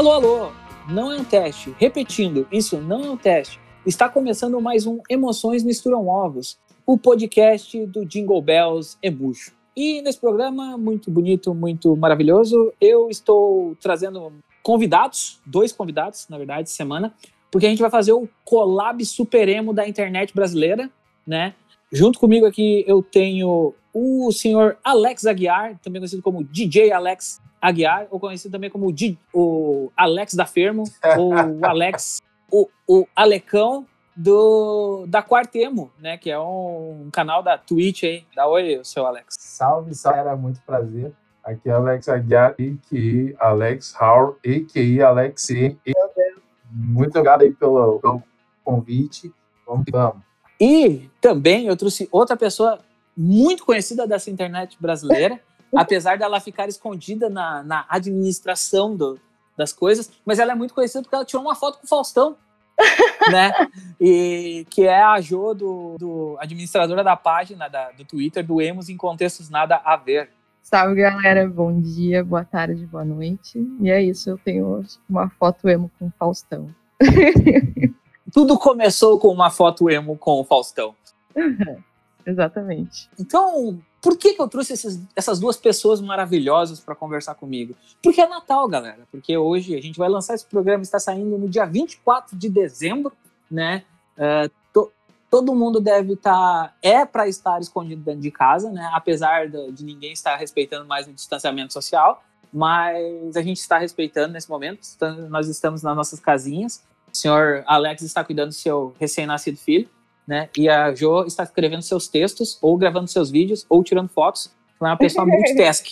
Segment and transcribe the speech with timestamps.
[0.00, 0.52] Alô, alô!
[0.88, 1.74] Não é um teste.
[1.76, 3.60] Repetindo, isso não é um teste.
[3.84, 9.52] Está começando mais um Emoções Misturam Ovos, o podcast do Jingle Bells Emuxo.
[9.76, 14.32] E nesse programa, muito bonito, muito maravilhoso, eu estou trazendo
[14.62, 17.12] convidados, dois convidados, na verdade, semana,
[17.50, 20.90] porque a gente vai fazer o collab supremo da internet brasileira,
[21.26, 21.54] né?
[21.92, 28.06] Junto comigo aqui eu tenho o senhor Alex Aguiar, também conhecido como DJ Alex Aguiar,
[28.10, 28.92] ou conhecido também como
[29.32, 30.84] o Alex da Fermo,
[31.16, 33.86] ou o Alex, o, o Alecão
[34.16, 36.16] do, da Quartemo, né?
[36.16, 38.24] Que é um, um, canal da Twitch aí.
[38.34, 39.36] Dá oi, seu Alex.
[39.38, 41.12] Salve, salve, era muito prazer.
[41.42, 43.46] Aqui é Alex Aguiar, a.k.a.
[43.46, 45.08] Alex Howard, a.k.a.
[45.08, 45.76] Alex E.
[46.70, 48.22] Muito obrigado aí pelo, pelo
[48.62, 49.32] convite.
[49.66, 50.22] Vamos que vamos.
[50.60, 52.78] E também eu trouxe outra pessoa
[53.16, 55.40] muito conhecida dessa internet brasileira,
[55.74, 59.18] apesar dela ficar escondida na, na administração do,
[59.56, 62.36] das coisas, mas ela é muito conhecida porque ela tirou uma foto com o Faustão,
[63.30, 63.52] né?
[64.00, 68.88] E que é a Jo, do, do administradora da página da, do Twitter do Emos
[68.88, 70.30] em Contextos Nada a Ver.
[70.62, 73.58] Salve galera, bom dia, boa tarde, boa noite.
[73.80, 76.74] E é isso, eu tenho uma foto emo com o Faustão.
[78.32, 80.94] Tudo começou com uma foto emo com o Faustão.
[82.26, 83.08] Exatamente.
[83.18, 87.74] Então, por que, que eu trouxe esses, essas duas pessoas maravilhosas para conversar comigo?
[88.02, 89.06] Porque é Natal, galera.
[89.10, 93.12] Porque hoje a gente vai lançar esse programa, está saindo no dia 24 de dezembro,
[93.50, 93.84] né?
[94.16, 94.90] Uh, to,
[95.30, 96.32] todo mundo deve estar.
[96.68, 98.90] Tá, é para estar escondido dentro de casa, né?
[98.94, 102.24] Apesar de, de ninguém estar respeitando mais o distanciamento social.
[102.52, 104.80] Mas a gente está respeitando nesse momento.
[105.28, 106.82] Nós estamos nas nossas casinhas.
[107.12, 109.88] O senhor Alex está cuidando do seu recém-nascido filho
[110.26, 110.48] né?
[110.56, 114.50] E a Jo está escrevendo seus textos, ou gravando seus vídeos, ou tirando fotos.
[114.80, 115.86] Ela é uma pessoa multitask,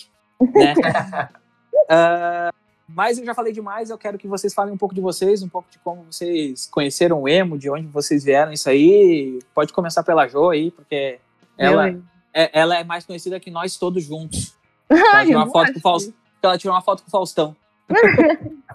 [0.53, 0.73] né?
[0.73, 2.53] uh,
[2.87, 5.49] mas eu já falei demais, eu quero que vocês falem um pouco de vocês, um
[5.49, 9.39] pouco de como vocês conheceram o emo, de onde vocês vieram, isso aí.
[9.53, 11.19] Pode começar pela Jo aí, porque
[11.57, 11.89] ela,
[12.33, 14.57] é, ela é mais conhecida que nós todos juntos.
[14.89, 16.13] Ela tirou, uma foto com Faust...
[16.41, 17.55] ela tirou uma foto com o Faustão.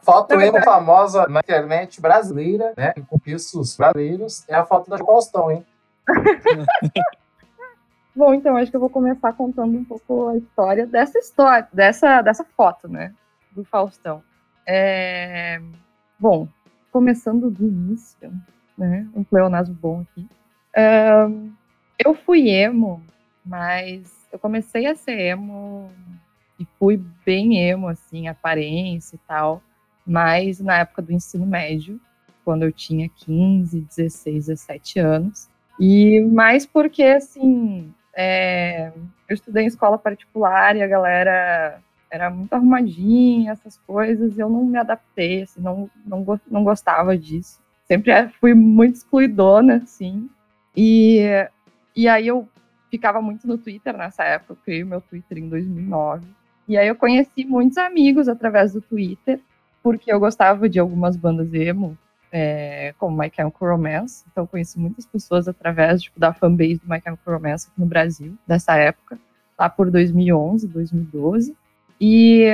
[0.03, 2.93] Foto emo famosa na internet brasileira, né?
[2.97, 5.65] Em conquistos brasileiros, é a foto da Faustão, hein?
[8.17, 12.23] Bom, então acho que eu vou começar contando um pouco a história dessa história, dessa,
[12.23, 13.13] dessa foto, né?
[13.53, 14.23] Do Faustão.
[14.67, 15.61] É...
[16.19, 16.49] Bom,
[16.93, 18.33] começando do início,
[18.79, 19.09] né?
[19.15, 20.29] Um pleonasmo bom aqui.
[22.05, 23.03] eu fui emo,
[23.45, 25.91] mas eu comecei a ser emo
[26.65, 29.63] e fui bem emo, assim, aparência e tal,
[30.07, 32.01] mas na época do ensino médio,
[32.45, 35.49] quando eu tinha 15, 16, 17 anos.
[35.79, 38.93] E mais porque, assim, é,
[39.29, 41.81] eu estudei em escola particular e a galera
[42.11, 47.19] era muito arrumadinha, essas coisas, e eu não me adaptei, assim, não, não, não gostava
[47.19, 47.61] disso.
[47.89, 50.31] Sempre fui muito excluidona, assim.
[50.77, 51.23] E,
[51.97, 52.49] e aí eu
[52.89, 56.25] ficava muito no Twitter nessa época, eu criei meu Twitter em 2009.
[56.67, 59.41] E aí eu conheci muitos amigos através do Twitter,
[59.83, 61.97] porque eu gostava de algumas bandas emo,
[62.33, 64.25] é, como My Chemical Romance.
[64.31, 68.35] Então conheci muitas pessoas através tipo, da fanbase do My Chemical Romance aqui no Brasil,
[68.47, 69.19] dessa época,
[69.59, 71.57] lá por 2011, 2012.
[72.01, 72.47] E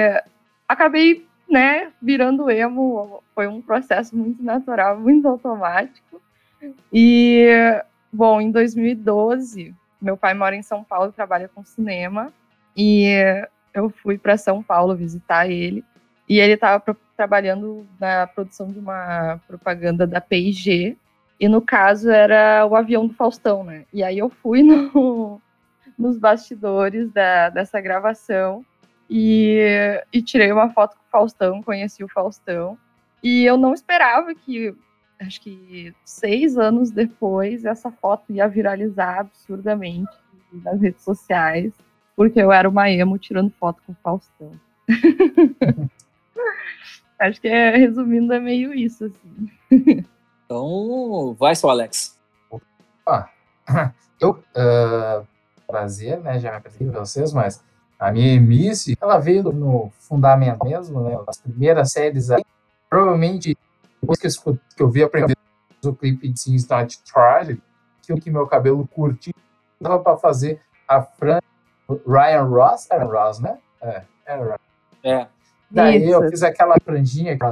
[0.68, 3.22] acabei, né, virando emo.
[3.34, 6.20] Foi um processo muito natural, muito automático.
[6.92, 7.48] E,
[8.12, 12.32] bom, em 2012, meu pai mora em São Paulo, trabalha com cinema.
[12.76, 13.14] E
[13.74, 15.84] eu fui para São Paulo visitar ele
[16.28, 16.82] e ele estava
[17.16, 20.96] trabalhando na produção de uma propaganda da P&G
[21.38, 23.84] e no caso era o avião do Faustão, né?
[23.92, 25.40] E aí eu fui no,
[25.98, 28.64] nos bastidores da, dessa gravação
[29.08, 29.58] e,
[30.12, 32.78] e tirei uma foto com o Faustão, conheci o Faustão
[33.22, 34.74] e eu não esperava que
[35.20, 40.10] acho que seis anos depois essa foto ia viralizar absurdamente
[40.52, 41.72] nas redes sociais
[42.16, 44.52] porque eu era uma emo tirando foto com o Faustão.
[47.18, 49.50] Acho que é, resumindo, é meio isso, assim.
[50.44, 52.18] Então, vai, seu Alex.
[52.50, 53.30] Opa.
[54.20, 55.26] Eu, uh,
[55.66, 57.62] prazer, né, já me apresentei para vocês, mas
[57.98, 62.44] a minha emice, ela veio no fundamento mesmo, né, as primeiras séries aí,
[62.88, 63.56] provavelmente,
[64.00, 65.36] depois que eu, que eu vi aprender
[65.84, 67.62] o clipe de Sin Not Tragedy,
[68.02, 69.34] que eu que meu cabelo curtinho,
[69.80, 71.40] dava para fazer a Fran
[72.06, 72.88] Ryan Ross?
[72.90, 73.58] Era Ross, né?
[73.80, 74.58] É, era.
[75.02, 75.26] É.
[75.70, 76.12] Daí Isso.
[76.12, 77.44] eu fiz aquela franjinha que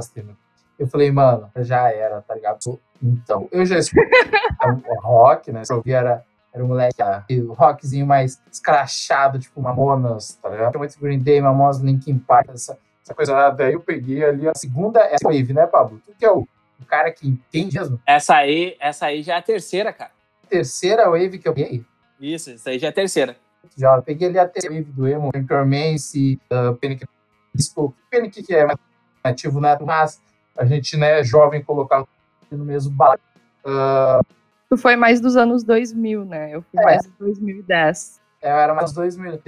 [0.77, 2.59] Eu falei, mano, já era, tá ligado?
[3.01, 4.05] Então, eu já escutei
[4.87, 5.63] o rock, né?
[5.69, 10.77] Eu vi era, era um moleque, ah, o rockzinho mais escrachado, tipo Mamonas, tá ligado?
[10.77, 13.49] Muito Green Day, Mamonas, Linkin Park, essa, essa coisa.
[13.51, 16.01] Daí eu peguei ali a segunda essa wave, né, Pablo?
[16.05, 16.45] Tu que é o,
[16.79, 18.01] o cara que entende mesmo?
[18.05, 20.11] Essa aí, essa aí já é a terceira, cara.
[20.49, 21.85] Terceira wave que eu peguei.
[22.19, 23.37] Isso, essa aí já é a terceira.
[23.77, 27.05] Já eu peguei ali a wave do emo, Anchormancy, uh, Panic
[27.53, 27.95] Disco.
[28.11, 28.77] Panic que é mais
[29.23, 29.77] ativo, né?
[29.81, 30.21] Mas
[30.57, 32.05] a gente, né, jovem, colocar
[32.51, 33.19] no mesmo balaio.
[33.65, 34.25] Uh,
[34.69, 36.53] Tu foi mais dos anos 2000, né?
[36.53, 36.83] Eu fui É.
[36.83, 38.21] mais de 2010.
[38.41, 39.41] eu era mais 2000.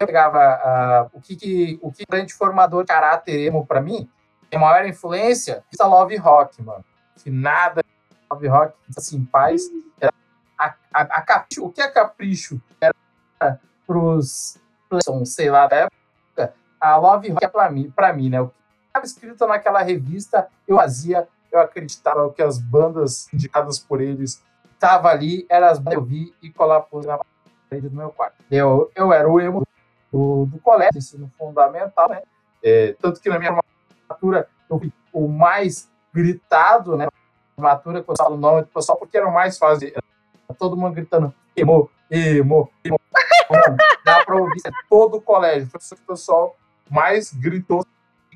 [0.00, 4.08] Eu pegava uh, o que, que o que grande formador de caráter emo pra mim,
[4.52, 6.84] a maior influência, isso é Love Rock, mano.
[7.22, 7.84] Que nada
[8.30, 9.62] Love Rock, assim, paz.
[10.00, 10.12] Era
[10.58, 12.60] a, a, a capricho, o que é capricho?
[12.80, 12.91] Era
[13.86, 14.58] pros,
[15.24, 18.40] sei lá, da época, a Love Rock é pra mim, mim, né?
[18.40, 18.54] O que
[18.86, 24.42] estava escrito naquela revista, eu fazia, eu acreditava que as bandas indicadas por eles
[24.74, 27.20] estavam ali, eram as bandas que eu vi e colava na
[27.70, 28.36] parede do meu quarto.
[28.50, 29.62] Eu, eu era o emo
[30.12, 32.22] do, do colégio, ensino fundamental, né?
[32.62, 33.56] É, tanto que na minha
[34.08, 37.08] formatura eu fui o mais gritado, né?
[37.54, 39.88] Formatura, quando eu falo o nome do pessoal, porque era o mais fácil.
[39.88, 40.02] Era
[40.58, 43.00] todo mundo gritando emo, emo, emo.
[44.04, 45.68] Dá pra ouvir é todo o colégio.
[45.68, 46.56] Foi o que o pessoal
[46.90, 47.86] mais gritou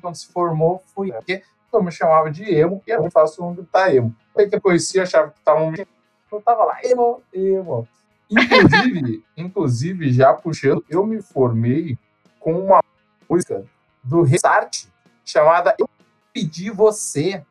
[0.01, 1.15] quando se formou, fui eu.
[1.15, 1.43] Porque
[1.73, 4.15] eu me chamava de emo e era muito fácil não gritar emo.
[4.37, 5.85] Aí que eu conhecia, achava que estavam me
[6.31, 7.87] eu tava lá, emo, emo.
[8.29, 11.97] Inclusive, inclusive, já puxando, eu me formei
[12.39, 12.83] com uma
[13.29, 13.65] música
[14.03, 14.85] do Restart
[15.23, 15.89] chamada Eu
[16.33, 17.43] Pedi Você.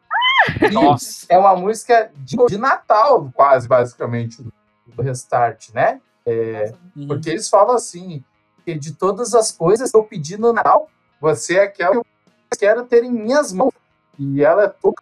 [0.60, 1.26] E Nossa.
[1.28, 4.42] é uma música de, de Natal, quase, basicamente,
[4.86, 6.00] do Restart, né?
[6.26, 7.06] É, Uhum.
[7.06, 8.24] porque eles falam assim,
[8.64, 10.90] que de todas as coisas que eu pedi no Natal,
[11.20, 13.72] você é aquela que eu quero ter em minhas mãos.
[14.18, 14.96] E ela é toda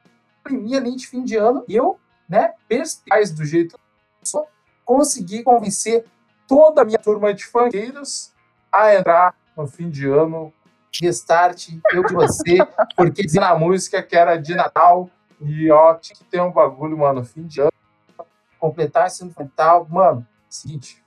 [0.50, 1.64] em minha linha de fim de ano.
[1.66, 1.98] E eu,
[2.28, 3.80] né, perspicaz do jeito que
[4.22, 4.48] eu sou,
[4.84, 6.04] consegui convencer
[6.46, 8.32] toda a minha turma de funkeiros
[8.70, 10.52] a entrar no fim de ano,
[11.00, 12.58] restart, eu de você,
[12.96, 15.08] porque dizia na música que era de Natal.
[15.40, 17.72] E ó, tinha que ter um bagulho, mano, fim de ano,
[18.58, 21.03] completar esse Natal, mano, seguinte,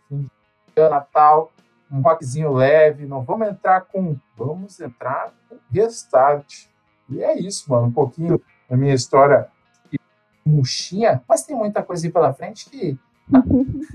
[0.79, 1.51] ano, Natal,
[1.91, 6.65] um rockzinho leve, não vamos entrar com, vamos entrar com restart.
[7.09, 9.47] E é isso, mano, um pouquinho da minha história
[10.45, 12.97] murchinha, mas tem muita coisa aí pela frente que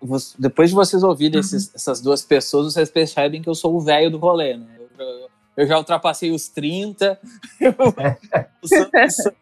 [0.00, 3.80] Vos- Depois de vocês ouvirem esses- essas duas pessoas, vocês percebem que eu sou o
[3.80, 4.66] velho do rolê, né?
[5.56, 7.20] Eu, já ultrapassei os 30,
[7.60, 7.74] eu,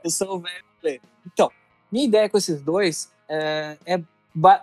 [0.04, 1.00] eu sou, o velho do rolê.
[1.32, 1.50] Então,
[1.90, 4.00] minha ideia com esses dois é, é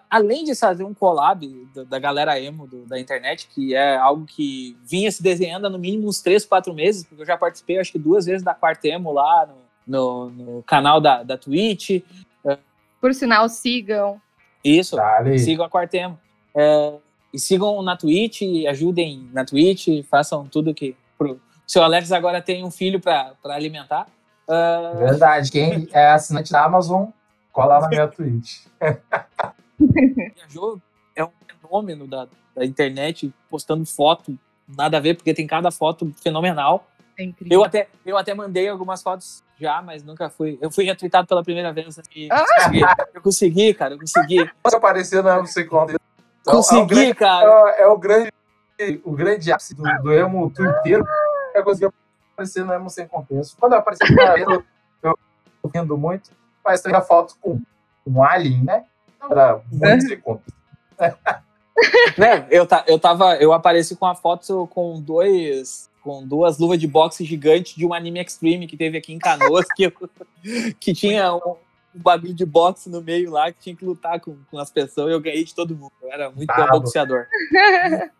[0.10, 4.26] além de fazer um collab da, da galera emo do- da internet, que é algo
[4.26, 7.80] que vinha se desenhando há no mínimo uns 3, 4 meses, porque eu já participei
[7.80, 9.56] acho que duas vezes da Quarta Emo lá no,
[9.86, 12.02] no, no canal da, da Twitch.
[13.00, 14.20] Por sinal, sigam.
[14.64, 14.96] Isso.
[14.96, 15.24] tá.
[15.38, 16.18] Sigam a Quartemo.
[16.56, 16.94] É,
[17.34, 20.96] e sigam na Twitch, ajudem na Twitch, façam tudo que.
[21.18, 21.34] Pro...
[21.34, 21.40] O
[21.72, 24.08] seu Alex agora tem um filho para alimentar.
[24.50, 27.08] Ah, Verdade, quem é assinante da Amazon,
[27.52, 28.62] cola na minha Twitch.
[29.80, 30.82] viajou,
[31.16, 31.30] é um
[31.62, 34.38] fenômeno da, da internet, postando foto,
[34.68, 36.88] nada a ver, porque tem cada foto fenomenal.
[37.18, 37.60] É incrível.
[37.60, 40.58] Eu até, eu até mandei algumas fotos já, mas nunca fui.
[40.62, 41.98] Eu fui retweetado pela primeira vez.
[42.16, 42.46] E Ah!
[42.46, 42.82] consegui.
[43.14, 44.52] Eu consegui, cara, eu consegui.
[44.64, 45.92] Aparecer na não sei quando.
[45.92, 47.74] É o Consegui, grande- cara.
[47.76, 48.32] É, é o grande,
[49.04, 51.04] o grande ápice do, do emo twitteiro.
[51.56, 51.92] É conseguir
[52.34, 53.58] aparecer no emo sem contexto.
[53.60, 54.64] Quando eu apareci vez, eu,
[55.02, 55.18] eu
[55.74, 56.30] rindo muito,
[56.64, 57.60] mas tem a foto com
[58.06, 58.86] um alien, né?
[59.30, 60.58] Era muito contexto.
[62.18, 62.48] né?
[62.50, 66.88] Eu, ta, eu tava, eu apareci com a foto com dois, com duas luvas de
[66.88, 69.94] boxe gigantes de um anime extreme que teve aqui em Canoas, que,
[70.80, 71.56] que tinha um,
[71.96, 75.10] um bagulho de boxe no meio lá, que tinha que lutar com, com as pessoas,
[75.10, 75.92] e eu ganhei de todo mundo.
[76.02, 77.26] Eu era muito bom boxeador.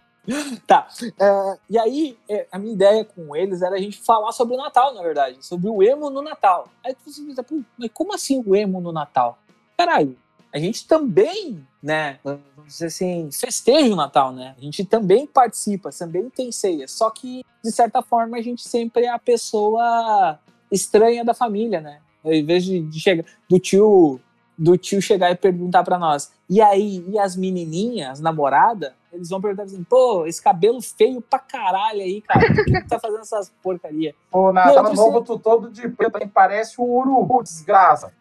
[0.68, 0.86] Tá.
[1.22, 4.58] é, e aí, é, a minha ideia com eles era a gente falar sobre o
[4.58, 5.38] Natal, na verdade.
[5.40, 6.68] Sobre o emo no Natal.
[6.84, 9.40] Aí você pensa, "Pô, mas como assim o emo no Natal?
[9.78, 10.18] Caralho,
[10.58, 14.56] a gente também, né, vamos dizer assim, festeja o Natal, né?
[14.58, 16.88] A gente também participa, também tem ceia.
[16.88, 20.40] Só que, de certa forma, a gente sempre é a pessoa
[20.72, 22.00] estranha da família, né?
[22.26, 24.20] Em vez de, chegar, do tio
[24.58, 29.30] do tio chegar e perguntar pra nós, e aí, e as menininhas, as namoradas, eles
[29.30, 33.00] vão perguntar assim, pô, esse cabelo feio pra caralho aí, cara, por que que tá
[33.00, 34.16] fazendo essas porcaria?
[34.32, 36.28] O Natal Não, novo, tu todo de preto, hein?
[36.28, 38.12] parece um urubu, desgraça.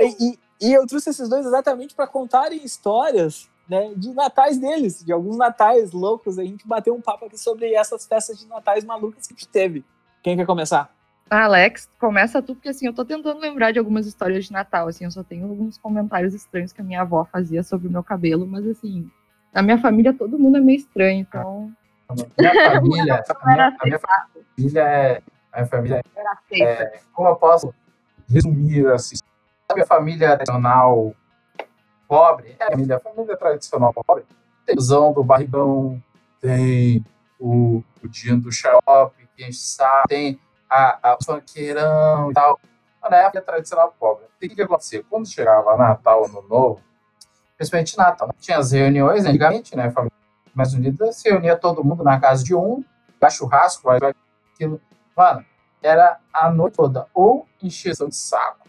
[0.00, 5.04] E, e- e eu trouxe esses dois exatamente pra contarem histórias, né, de natais deles,
[5.04, 8.84] de alguns natais loucos, a gente bateu um papo aqui sobre essas festas de natais
[8.84, 9.84] malucas que a gente teve.
[10.22, 10.90] Quem quer começar?
[11.28, 15.04] Alex, começa tu, porque assim, eu tô tentando lembrar de algumas histórias de Natal, assim,
[15.04, 18.46] eu só tenho alguns comentários estranhos que a minha avó fazia sobre o meu cabelo,
[18.46, 19.10] mas assim,
[19.52, 21.72] na minha família todo mundo é meio estranho, então
[22.38, 25.22] Minha família, a minha, a minha família é.
[25.52, 26.02] A minha família
[26.52, 27.00] é, é.
[27.12, 27.74] Como eu posso
[28.28, 29.16] resumir assim?
[29.68, 31.14] A minha família tradicional
[32.08, 34.24] pobre, é a família, a família tradicional pobre,
[34.64, 36.00] tem o do barrigão,
[36.40, 37.04] tem
[37.38, 42.60] o, o dia do xarope, que a gente sabe, tem a, a, funkeirão e tal.
[43.02, 44.24] Mas na época tradicional pobre.
[44.24, 45.02] O que, que acontecia?
[45.08, 46.80] Quando chegava Natal, Ano Novo,
[47.56, 48.34] principalmente Natal, né?
[48.38, 49.30] tinha as reuniões, né?
[49.30, 49.90] antigamente, né?
[49.90, 50.16] Família
[50.54, 52.82] mais unida, se reunia todo mundo na casa de um,
[53.20, 53.98] vai churrasco, vai
[54.54, 54.80] aquilo.
[55.14, 55.44] Mano,
[55.82, 58.66] era a noite toda, ou encheção de saco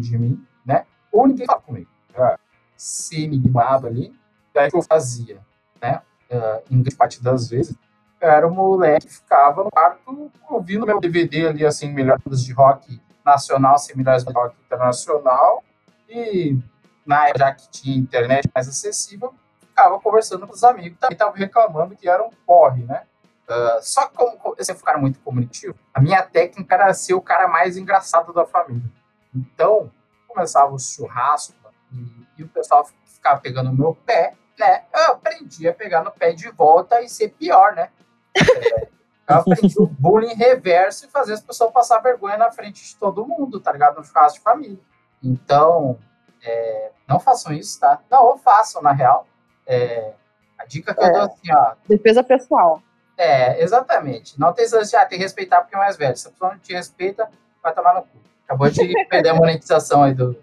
[0.00, 0.84] de mim, né?
[1.10, 1.90] Ou ninguém falava comigo.
[2.14, 2.38] Era
[2.76, 4.14] semi-animado ali.
[4.54, 5.40] E aí o que eu fazia,
[5.80, 6.02] né?
[6.30, 7.76] Uh, em grande parte das vezes,
[8.20, 12.52] eu era o moleque que ficava no quarto ouvindo meu DVD ali, assim, melhores de
[12.52, 15.62] rock nacional, seminários de rock internacional.
[16.08, 16.58] E
[17.04, 21.34] na época, já que tinha internet mais acessível, ficava conversando com os amigos, também estavam
[21.34, 23.02] reclamando que era um porre, né?
[23.48, 27.14] Uh, só que como eu sempre um cara muito comunicativo, a minha técnica era ser
[27.14, 28.88] o cara mais engraçado da família.
[29.34, 29.90] Então,
[30.28, 31.54] começava o churrasco
[31.92, 34.84] e, e o pessoal ficava pegando o meu pé, né?
[34.92, 37.90] Eu aprendi a pegar no pé de volta e ser pior, né?
[39.28, 43.26] Eu aprendi o bullying reverso e fazer as pessoas passar vergonha na frente de todo
[43.26, 43.96] mundo, tá ligado?
[43.96, 44.78] No churrasco de família.
[45.22, 45.98] Então,
[46.42, 48.00] é, não façam isso, tá?
[48.10, 49.26] Não, ou façam, na real.
[49.64, 50.12] É,
[50.58, 51.74] a dica que é, eu dou assim, ó.
[51.88, 52.82] Defesa pessoal.
[53.16, 54.38] É, exatamente.
[54.38, 56.16] Não tem essa ah, tem que respeitar porque é mais velho.
[56.16, 57.30] Se a pessoa não te respeita,
[57.62, 58.18] vai tomar no cu.
[58.52, 60.36] Acabou de perder a monetização aí do.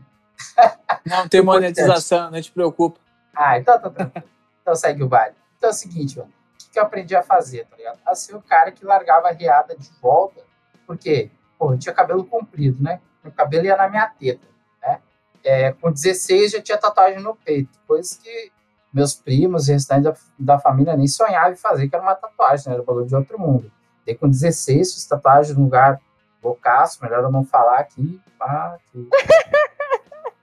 [1.05, 2.99] Não tem monetização, não te preocupa.
[3.35, 4.23] Ah, então tá, tá.
[4.61, 5.35] Então segue o baile.
[5.57, 6.31] Então é o seguinte, mano.
[6.31, 7.99] O que eu aprendi a fazer, tá ligado?
[8.05, 10.41] A ser o cara que largava a riada de volta.
[10.87, 12.99] Porque, pô, eu tinha cabelo comprido, né?
[13.23, 14.47] Meu cabelo ia na minha teta,
[14.81, 14.99] né?
[15.43, 17.79] É, com 16 já tinha tatuagem no peito.
[17.87, 18.51] Coisa que
[18.91, 22.67] meus primos e restantes da, da família nem sonhavam em fazer, que era uma tatuagem,
[22.67, 22.73] né?
[22.73, 23.71] Era o valor de outro mundo.
[24.05, 26.01] E com 16, fiz tatuagem no lugar
[26.43, 28.19] loucaço, melhor eu não falar aqui.
[28.39, 29.09] Ah, aqui.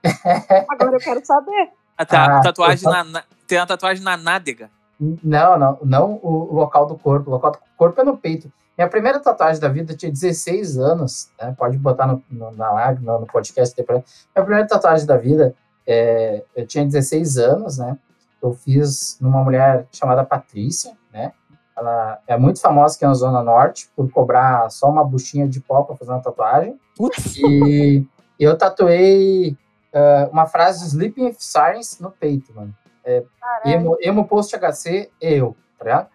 [0.69, 1.69] Agora eu quero saber.
[1.97, 4.69] Ah, tá, ah, tatuagem na, na, tem uma tatuagem na nádega.
[4.99, 7.29] Não, não, não o, o, local do corpo.
[7.29, 8.51] O local do corpo é no peito.
[8.77, 11.55] Minha primeira tatuagem da vida tinha 16 anos, né?
[11.57, 13.75] Pode botar no, no, na live, no, no podcast.
[13.77, 14.03] Minha
[14.35, 17.97] primeira tatuagem da vida, é, eu tinha 16 anos, né?
[18.41, 21.31] eu fiz numa mulher chamada Patrícia, né?
[21.77, 25.83] Ela é muito famosa aqui na Zona Norte por cobrar só uma buchinha de pó
[25.83, 26.79] para fazer uma tatuagem.
[26.95, 27.37] Putz.
[27.37, 28.05] E
[28.39, 29.55] eu tatuei
[29.93, 32.75] uh, uma frase de Sleeping Sirens no peito, mano.
[33.05, 33.23] É,
[33.65, 36.07] emo, emo Post HC, eu, tá ligado?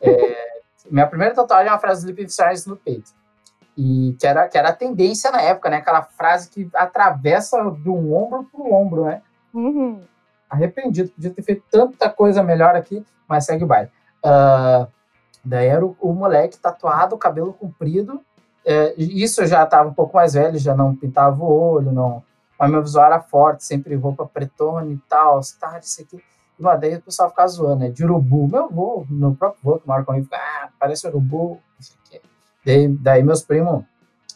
[0.00, 0.60] É,
[0.90, 3.12] minha primeira tatuagem é uma frase de Sleeping Sirens no peito.
[3.76, 5.76] E que era, que era a tendência na época, né?
[5.76, 9.22] Aquela frase que atravessa de um ombro para o ombro, né?
[9.54, 10.02] Uhum
[10.50, 13.88] arrependido, podia ter feito tanta coisa melhor aqui, mas segue o baile.
[14.24, 14.88] Uh,
[15.44, 18.20] daí era o, o, moleque tatuado, cabelo comprido,
[18.64, 22.22] é, isso eu já estava um pouco mais velho, já não pintava o olho, não,
[22.58, 26.22] mas meu visual era forte, sempre roupa pretona e tal, tá, isso aqui.
[26.58, 29.80] E, mano, daí o pessoal ficava zoando, né, de urubu, meu avô, meu próprio avô
[29.80, 32.22] que mora comigo, fica, ah, parece urubu, não sei o quê.
[32.64, 33.84] Daí, daí meus primos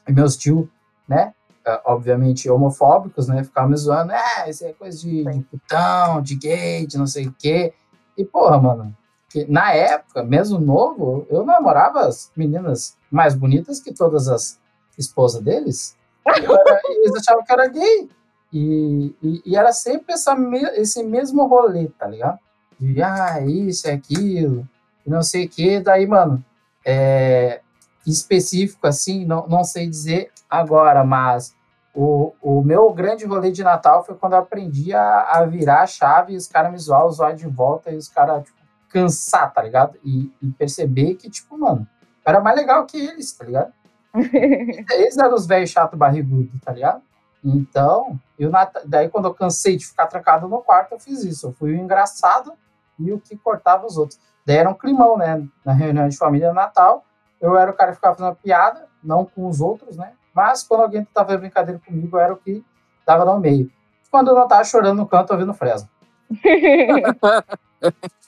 [0.09, 0.67] e meus tios,
[1.07, 1.35] né,
[1.67, 3.43] é, obviamente, homofóbicos, né?
[3.43, 7.27] Ficavam me zoando, é, isso é coisa de, de putão, de gay, de não sei
[7.27, 7.73] o quê.
[8.19, 8.95] E, porra, mano,
[9.35, 14.61] que na época, mesmo novo, eu namorava as meninas mais bonitas que todas as
[14.97, 15.97] esposas deles.
[16.25, 16.39] Era,
[16.89, 18.09] eles achavam que era gay.
[18.53, 20.37] E, e, e, era sempre essa,
[20.77, 22.39] esse mesmo rolê, tá ligado?
[22.79, 24.69] De, ah, isso, é aquilo,
[25.05, 25.81] e não sei o quê.
[25.81, 26.45] Daí, mano,
[26.87, 27.61] é,
[28.07, 31.57] específico, assim, não, não sei dizer agora, mas
[31.93, 35.87] o, o meu grande rolê de Natal foi quando eu aprendi a, a virar a
[35.89, 38.64] chave e os caras me zoar, zoar de volta e os caras, tipo,
[38.95, 39.99] cansar, tá ligado?
[40.05, 41.85] E, e, perceber que, tipo, mano,
[42.25, 43.73] era mais legal que eles, tá ligado?
[44.15, 47.03] eles eram os velhos chato barrigudo, tá ligado?
[47.45, 48.53] Então, eu,
[48.87, 51.49] daí quando eu cansei de ficar trancado no quarto, eu fiz isso.
[51.49, 52.53] Eu fui o engraçado
[52.99, 54.21] e o que cortava os outros.
[54.47, 55.45] Daí era um climão, né?
[55.65, 57.05] Na reunião de família Natal,
[57.41, 60.13] eu era o cara que ficava fazendo piada, não com os outros, né?
[60.33, 62.65] Mas quando alguém estava fazendo brincadeira comigo, eu era o que
[63.05, 63.69] dava no meio.
[64.11, 65.89] Quando eu não estava chorando no canto, ouvindo Fresno.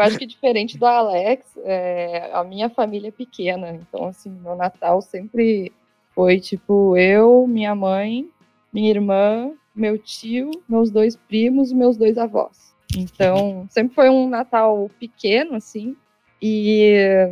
[0.00, 3.72] eu acho que diferente do Alex, é, a minha família é pequena.
[3.72, 5.70] Então, assim, meu Natal sempre
[6.14, 8.26] foi tipo eu, minha mãe,
[8.72, 12.74] minha irmã, meu tio, meus dois primos meus dois avós.
[12.96, 15.94] Então, sempre foi um Natal pequeno, assim.
[16.40, 17.28] E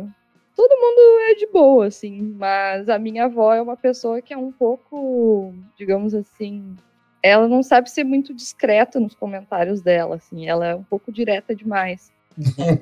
[0.55, 4.37] todo mundo é de boa, assim, mas a minha avó é uma pessoa que é
[4.37, 6.75] um pouco, digamos assim,
[7.23, 11.55] ela não sabe ser muito discreta nos comentários dela, assim, ela é um pouco direta
[11.55, 12.11] demais.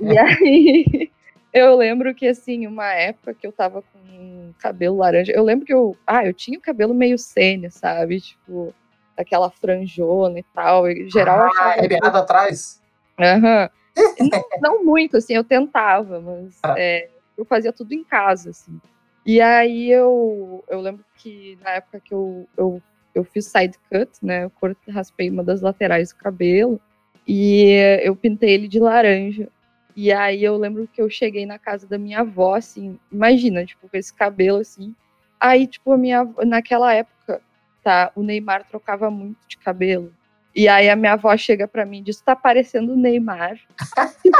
[0.01, 1.11] E aí,
[1.53, 5.73] eu lembro que, assim, uma época que eu tava com cabelo laranja, eu lembro que
[5.73, 8.21] eu, ah, eu tinha o cabelo meio sênior, sabe?
[8.21, 8.73] Tipo,
[9.15, 10.89] aquela franjona e tal.
[10.89, 11.85] Em geral, ah, achava.
[11.85, 12.81] é beirado atrás?
[13.19, 13.69] Aham.
[14.31, 16.75] não, não muito, assim, eu tentava, mas Ah.
[16.77, 18.79] é, eu fazia tudo em casa, assim.
[19.25, 22.81] E aí eu, eu lembro que na época que eu, eu,
[23.13, 24.45] eu fiz side cut, né?
[24.45, 24.51] Eu
[24.89, 26.79] raspei uma das laterais do cabelo
[27.27, 29.49] e eu pintei ele de laranja.
[29.95, 33.89] E aí eu lembro que eu cheguei na casa da minha avó, assim, imagina, tipo,
[33.89, 34.95] com esse cabelo assim.
[35.39, 37.41] Aí, tipo, a minha naquela época,
[37.83, 40.13] tá, o Neymar trocava muito de cabelo.
[40.55, 43.59] E aí a minha avó chega pra mim e diz: tá parecendo o Neymar.
[44.23, 44.37] tipo,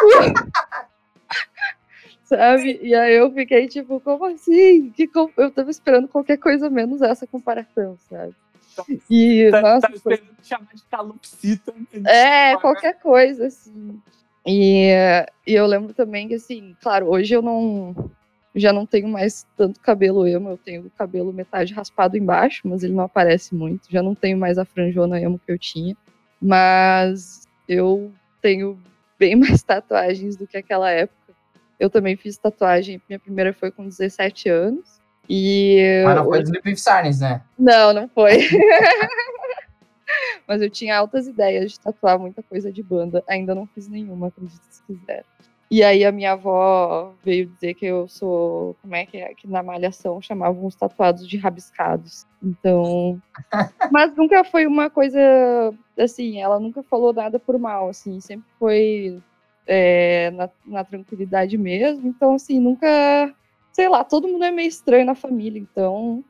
[2.23, 2.79] sabe?
[2.81, 4.91] E aí eu fiquei tipo, como assim?
[4.91, 8.33] Que Eu tava esperando qualquer coisa menos essa comparação, sabe?
[9.09, 11.73] E, Tá, nossa, tá foi- chamar de calopsita.
[12.05, 13.99] é, qualquer coisa, assim.
[14.45, 14.89] E,
[15.45, 18.11] e eu lembro também que, assim, claro, hoje eu não.
[18.55, 22.81] Já não tenho mais tanto cabelo emo, eu tenho o cabelo metade raspado embaixo, mas
[22.81, 23.91] ele não aparece muito.
[23.91, 25.95] Já não tenho mais a franjona emo que eu tinha.
[26.41, 28.81] Mas eu tenho
[29.19, 31.17] bem mais tatuagens do que aquela época.
[31.79, 34.99] Eu também fiz tatuagem, minha primeira foi com 17 anos.
[35.29, 37.41] E Mas não foi do Sleep with Silence, né?
[37.57, 38.37] não, não foi.
[40.47, 43.23] Mas eu tinha altas ideias de tatuar muita coisa de banda.
[43.27, 45.25] Ainda não fiz nenhuma, acredito se quiser.
[45.69, 49.47] E aí a minha avó veio dizer que eu sou, como é que é, que
[49.47, 52.25] na malhação chamavam os tatuados de rabiscados.
[52.41, 53.21] Então,
[53.91, 55.19] mas nunca foi uma coisa
[55.99, 59.21] assim, ela nunca falou nada por mal, assim, sempre foi
[59.65, 62.07] é, na, na tranquilidade mesmo.
[62.07, 63.35] Então, assim, nunca,
[63.77, 66.23] sei lá, todo mundo é meio estranho na família, então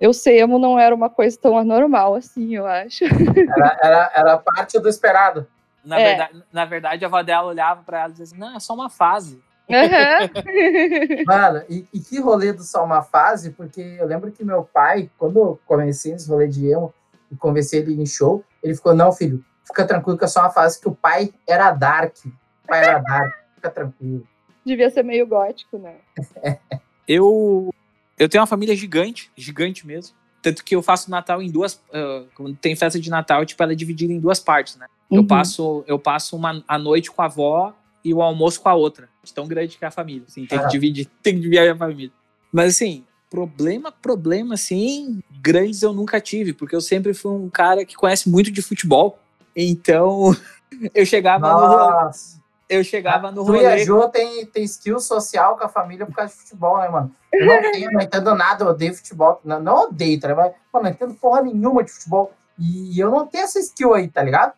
[0.00, 3.04] eu sei, emo não era uma coisa tão anormal assim, eu acho.
[3.56, 5.46] Era, era, era parte do esperado.
[5.84, 6.08] Na, É.
[6.08, 8.74] verdade, na verdade, a avó dela olhava pra ela e dizia assim: não, é só
[8.74, 9.40] uma fase.
[9.70, 10.30] Aham.
[11.24, 15.08] Mano, e, e que rolê do Só Uma Fase, porque eu lembro que meu pai,
[15.16, 16.92] quando eu comecei nesse rolê de emo
[17.30, 20.50] e conversei ele em show, ele ficou, não, filho, fica tranquilo que é só uma
[20.50, 22.16] fase que o pai era dark.
[22.24, 24.26] O pai era dark, fica tranquilo.
[24.64, 25.96] Devia ser meio gótico, né?
[27.08, 27.74] Eu,
[28.16, 30.14] eu tenho uma família gigante, gigante mesmo.
[30.40, 31.80] Tanto que eu faço Natal em duas.
[31.92, 34.86] ah, quando tem festa de Natal, tipo, ela é dividida em duas partes, né?
[35.10, 35.26] Eu Uhum.
[35.26, 39.08] passo, eu passo uma, a noite com a avó e o almoço com a outra.
[39.22, 40.22] De tão grande que é a família.
[40.28, 40.62] Assim, tem Ah.
[40.64, 42.12] que dividir, tem que dividir a família.
[42.52, 47.84] Mas assim, problema, problema, assim, grandes eu nunca tive, porque eu sempre fui um cara
[47.84, 49.18] que conhece muito de futebol.
[49.56, 50.34] Então,
[50.94, 51.60] eu chegava no.
[51.60, 52.40] Nossa.
[52.72, 53.84] Eu chegava no Tu e a rolê.
[53.84, 57.14] Jo tem, tem skill social com a família por causa de futebol, né, mano?
[57.30, 59.40] Eu não tenho, não entendo nada, eu odeio futebol.
[59.44, 60.54] Não, não odeio, tá ligado?
[60.72, 62.32] Mano, não entendo porra nenhuma de futebol.
[62.58, 64.54] E eu não tenho essa skill aí, tá ligado?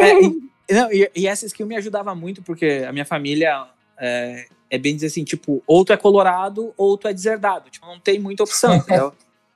[0.00, 3.66] É, e, não, e, e essa skill me ajudava muito, porque a minha família
[3.98, 7.68] é, é bem dizer assim, tipo, ou tu é colorado ou tu é deserdado.
[7.68, 9.12] Tipo, não tem muita opção, entendeu?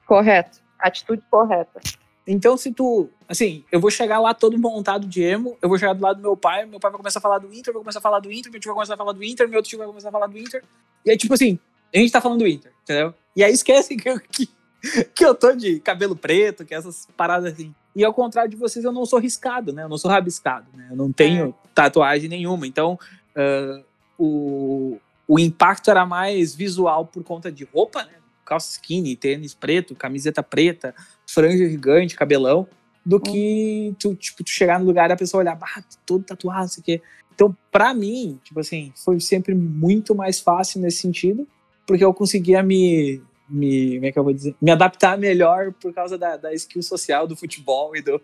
[0.07, 0.59] Correto.
[0.79, 1.81] Atitude correta.
[2.27, 3.09] Então, se tu.
[3.29, 6.23] Assim, eu vou chegar lá todo montado de emo, eu vou chegar do lado do
[6.23, 8.33] meu pai, meu pai vai começar a falar do Inter, vou começar a falar do
[8.33, 10.13] Inter, meu tio vai começar a falar do Inter, meu outro tio vai começar a
[10.13, 10.63] falar do Inter.
[11.05, 11.59] E aí, tipo assim,
[11.95, 13.15] a gente tá falando do Inter, entendeu?
[13.37, 14.49] E aí esquece que eu, que,
[15.15, 17.75] que eu tô de cabelo preto, que essas paradas assim.
[17.95, 19.85] E ao contrário de vocês, eu não sou riscado, né?
[19.85, 20.89] Eu não sou rabiscado, né?
[20.91, 22.67] Eu não tenho tatuagem nenhuma.
[22.67, 22.99] Então,
[23.37, 23.83] ah,
[24.19, 28.13] o, o impacto era mais visual por conta de roupa, né?
[28.45, 30.95] Calça skinny, tênis preto, camiseta preta,
[31.27, 32.67] franja gigante, cabelão,
[33.05, 36.61] do que tu, tipo, tu chegar no lugar e a pessoa olhar, tô todo tatuado,
[36.61, 37.03] não sei o quê.
[37.35, 41.47] Então, pra mim, tipo assim, foi sempre muito mais fácil nesse sentido,
[41.87, 45.93] porque eu conseguia me, me como é que eu vou dizer, me adaptar melhor por
[45.93, 48.21] causa da, da skill social do futebol e do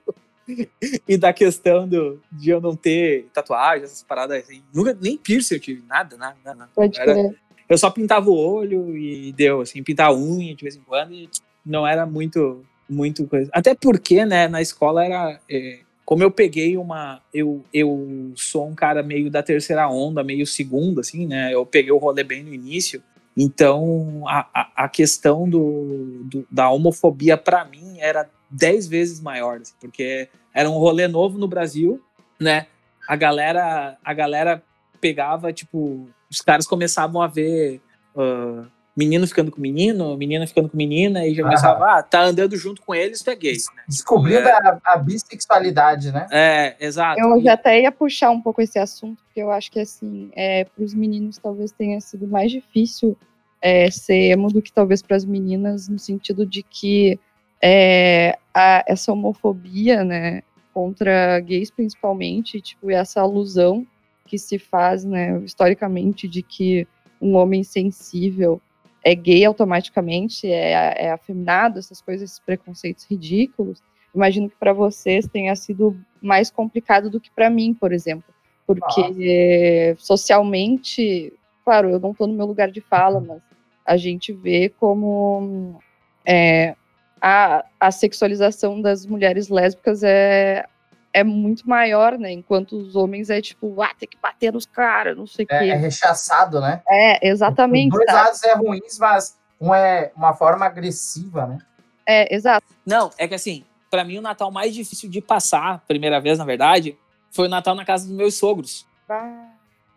[1.08, 4.62] e da questão do, de eu não ter tatuagem, essas paradas assim.
[4.72, 6.70] Nunca, nem piercing eu tive, nada, nada, nada.
[6.74, 7.34] Pode Era-.
[7.70, 11.14] Eu só pintava o olho e deu, assim, pintar a unha de vez em quando
[11.14, 11.30] e
[11.64, 13.48] não era muito, muito coisa.
[13.54, 15.40] Até porque, né, na escola era.
[15.48, 17.22] é, como eu peguei uma.
[17.32, 21.54] Eu, eu sou um cara meio da terceira onda, meio segunda, assim, né?
[21.54, 23.00] Eu peguei o rolê bem no início.
[23.36, 29.60] Então, a, a, a questão do, do- da homofobia, para mim, era dez vezes maior,
[29.60, 32.02] assim, porque era um rolê novo no Brasil,
[32.40, 32.66] né?
[33.08, 34.62] A galera, a galera
[35.00, 37.80] pegava, tipo, os caras começavam a ver
[38.16, 38.64] ah,
[38.96, 42.82] menino ficando com menino, menina ficando com menina, e já começava, ah, tá andando junto
[42.82, 43.52] com eles, tu é gay.
[43.74, 43.82] né?
[43.88, 44.52] Descobrindo É.
[44.52, 46.26] a, a bissexualidade, né?
[46.30, 47.20] É, exato.
[47.20, 50.64] Eu já até ia puxar um pouco esse assunto, porque eu acho que, assim, é,
[50.64, 53.16] para os meninos talvez tenha sido mais difícil
[53.62, 57.18] é, ser emo do que talvez para as meninas, no sentido de que
[57.62, 60.42] é, a- essa homofobia, né,
[60.74, 63.86] contra gays principalmente, tipo, e essa alusão
[64.30, 66.86] que se faz, né, historicamente, de que
[67.20, 68.62] um homem sensível
[69.02, 73.82] é gay automaticamente, é, é afeminado, essas coisas, esses preconceitos ridículos.
[74.14, 78.32] Imagino que para vocês tenha sido mais complicado do que para mim, por exemplo,
[78.64, 80.06] porque Nossa.
[80.06, 81.32] socialmente,
[81.64, 83.42] claro, eu não estou no meu lugar de fala, mas
[83.84, 85.80] a gente vê como
[86.24, 86.76] é,
[87.20, 90.64] a, a sexualização das mulheres lésbicas é,
[91.12, 92.32] é muito maior, né?
[92.32, 95.58] Enquanto os homens é tipo, ah, tem que bater nos caras, não sei o é,
[95.58, 95.64] quê.
[95.70, 96.82] É rechaçado, né?
[96.88, 97.92] É, exatamente.
[97.92, 101.58] Os dois lados é ruins, mas um é uma forma agressiva, né?
[102.06, 102.66] É, exato.
[102.86, 106.44] Não, é que assim, para mim o Natal mais difícil de passar, primeira vez, na
[106.44, 106.96] verdade,
[107.30, 108.86] foi o Natal na casa dos meus sogros.
[109.08, 109.50] Ah.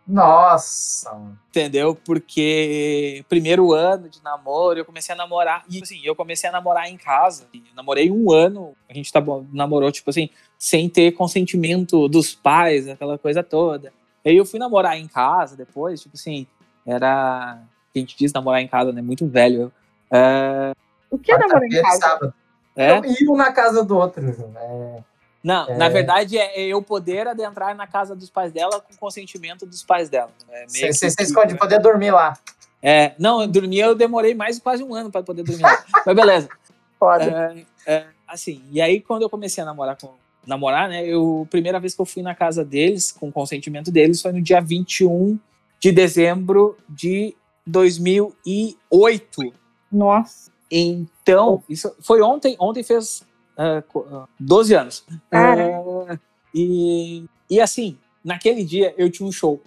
[0.06, 1.16] Nossa!
[1.48, 1.94] Entendeu?
[1.94, 5.64] Porque primeiro ano de namoro, eu comecei a namorar.
[5.68, 7.48] E assim, eu comecei a namorar em casa.
[7.74, 8.76] Namorei um ano.
[8.88, 10.28] A gente tá, namorou, tipo assim,
[10.64, 13.92] sem ter consentimento dos pais, aquela coisa toda.
[14.24, 16.46] Aí eu fui namorar em casa depois, tipo assim,
[16.86, 17.58] era.
[17.94, 19.02] A gente diz namorar em casa, né?
[19.02, 19.70] Muito velho.
[20.10, 20.72] É...
[21.10, 21.98] O que é namorar em casa?
[21.98, 22.34] Sábado.
[22.74, 22.98] É?
[23.04, 24.24] E um na casa do outro,
[24.56, 25.02] É...
[25.44, 25.76] Não, é...
[25.76, 30.08] na verdade é eu poder adentrar na casa dos pais dela com consentimento dos pais
[30.08, 30.30] dela.
[30.66, 31.58] Você é esconde, né?
[31.58, 32.38] poder dormir lá.
[32.82, 35.84] É, não, eu dormir eu demorei mais de quase um ano para poder dormir lá.
[36.06, 36.48] Mas beleza.
[36.98, 37.66] Foda.
[37.86, 41.06] É, é, assim, e aí quando eu comecei a namorar com namorar, né?
[41.06, 44.60] Eu primeira vez que eu fui na casa deles com consentimento deles foi no dia
[44.60, 45.38] 21
[45.80, 47.34] de dezembro de
[47.66, 49.52] 2008.
[49.90, 50.50] Nossa.
[50.70, 53.22] Então, isso foi ontem, ontem fez
[53.58, 55.06] uh, 12 anos.
[55.32, 56.18] Uh,
[56.54, 59.62] e, e assim, naquele dia eu tinha um show.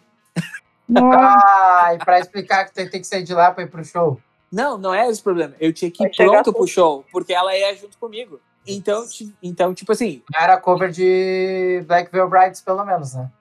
[0.95, 4.19] Ah, e pra explicar que tem, tem que sair de lá pra ir pro show.
[4.51, 5.53] Não, não é esse o problema.
[5.59, 8.39] Eu tinha que ir pronto pro show, porque ela ia junto comigo.
[8.67, 9.05] Então,
[9.41, 10.23] então tipo assim.
[10.35, 13.31] Era cover de Black Veil Brides, pelo menos, né?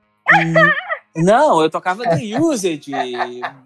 [1.17, 2.91] Não, eu tocava The Used,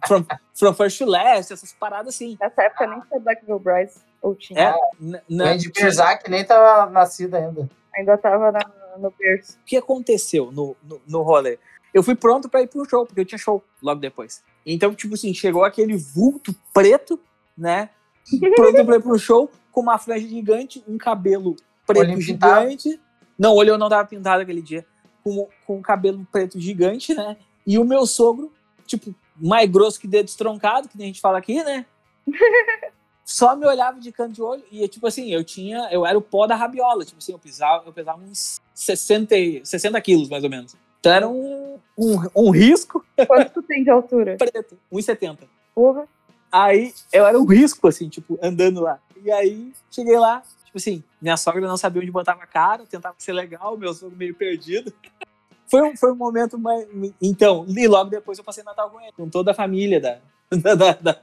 [0.06, 0.24] From,
[0.56, 2.36] From First to Last, essas paradas assim.
[2.40, 4.04] Nessa época nem tinha Black Veil Brides.
[4.22, 4.60] Ou tinha?
[4.60, 7.68] É, Andy Perzak nem tava nascido ainda.
[7.96, 8.60] Ainda tava na,
[8.98, 9.54] no berço.
[9.54, 11.58] O que aconteceu no, no, no rolê?
[11.92, 14.42] Eu fui pronto para ir pro show, porque eu tinha show logo depois.
[14.64, 17.18] Então, tipo assim, chegou aquele vulto preto,
[17.56, 17.90] né?
[18.54, 21.56] Pronto pra ir pro show, com uma franja gigante, um cabelo
[21.86, 22.90] preto olho gigante.
[22.90, 23.10] Pintado.
[23.38, 24.84] Não, olho não tava pintado aquele dia.
[25.22, 27.36] Com, com um cabelo preto gigante, né?
[27.66, 28.52] E o meu sogro,
[28.86, 31.86] tipo, mais grosso que dedo estroncado, que a gente fala aqui, né?
[33.30, 36.22] só me olhava de canto de olho e, tipo assim, eu tinha, eu era o
[36.22, 40.50] pó da rabiola, tipo assim, eu pesava, eu pesava uns 60, 60 quilos, mais ou
[40.50, 40.74] menos.
[40.98, 43.04] Então era um, um, um risco.
[43.26, 44.36] Quanto tu tem de altura?
[44.38, 45.38] Preto, 1,70.
[45.74, 46.08] Porra.
[46.50, 48.98] Aí eu era um risco, assim, tipo, andando lá.
[49.22, 53.14] E aí cheguei lá, tipo assim, minha sogra não sabia onde botava a cara, tentava
[53.18, 54.92] ser legal, meu sogro meio perdido.
[55.70, 56.86] foi, um, foi um momento mais.
[57.22, 60.00] Então, e logo depois eu passei Natal com ele, com toda a família
[60.50, 61.20] da, da, da,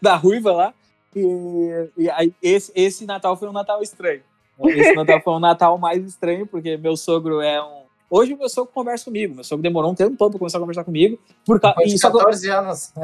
[0.00, 0.74] da Ruiva lá.
[1.14, 4.22] E, e aí, esse, esse Natal foi um Natal estranho.
[4.64, 7.85] Esse Natal foi um Natal mais estranho, porque meu sogro é um.
[8.08, 9.34] Hoje o meu sogro conversa comigo.
[9.34, 11.18] Meu sogro demorou um tempo para começar a conversar comigo.
[11.44, 11.74] Por ca...
[11.84, 12.92] de 14 anos.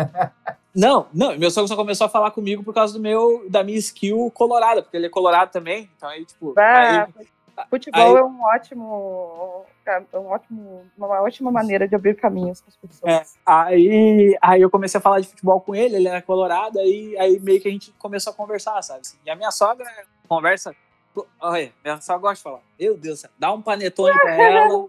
[0.75, 3.77] Não, não, meu sogro só começou a falar comigo por causa do meu, da minha
[3.77, 5.91] skill colorada, porque ele é colorado também.
[5.95, 6.55] Então aí, tipo.
[6.57, 12.15] Ah, aí, futebol aí, é um ótimo é um ótimo, uma ótima maneira de abrir
[12.15, 13.37] caminhos para as pessoas.
[13.37, 17.17] É, aí, aí eu comecei a falar de futebol com ele, ele era colorado, aí,
[17.19, 19.03] aí meio que a gente começou a conversar, sabe?
[19.27, 19.87] E a minha sogra
[20.29, 20.75] conversa.
[21.41, 22.61] Olha, sogra gosta de falar.
[22.79, 24.87] Meu Deus, dá um panetone para ela,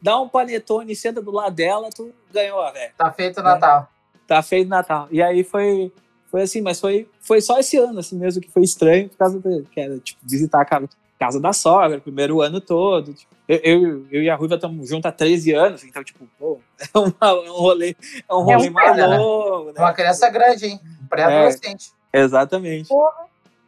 [0.00, 2.92] dá um panetone, senta do lado dela, tu ganhou, velho.
[2.96, 3.88] Tá feito o Natal.
[4.14, 5.08] É, tá feito o Natal.
[5.10, 5.92] E aí foi,
[6.30, 9.38] foi assim, mas foi, foi só esse ano, assim mesmo, que foi estranho, por causa
[9.38, 13.12] de, que era, tipo, visitar a casa, casa da sogra, primeiro ano todo.
[13.12, 16.58] Tipo, eu, eu, eu, e a Ruiva estamos juntos há 13 anos, então, tipo, pô,
[16.80, 17.96] é, uma, é um rolê,
[18.28, 19.06] é um rolê é um mais né?
[19.06, 19.72] longo.
[19.72, 19.74] Né?
[19.78, 20.80] Uma criança grande, hein?
[21.08, 21.92] Pré-adolescente.
[22.12, 22.88] É, exatamente.
[22.88, 23.26] Porra.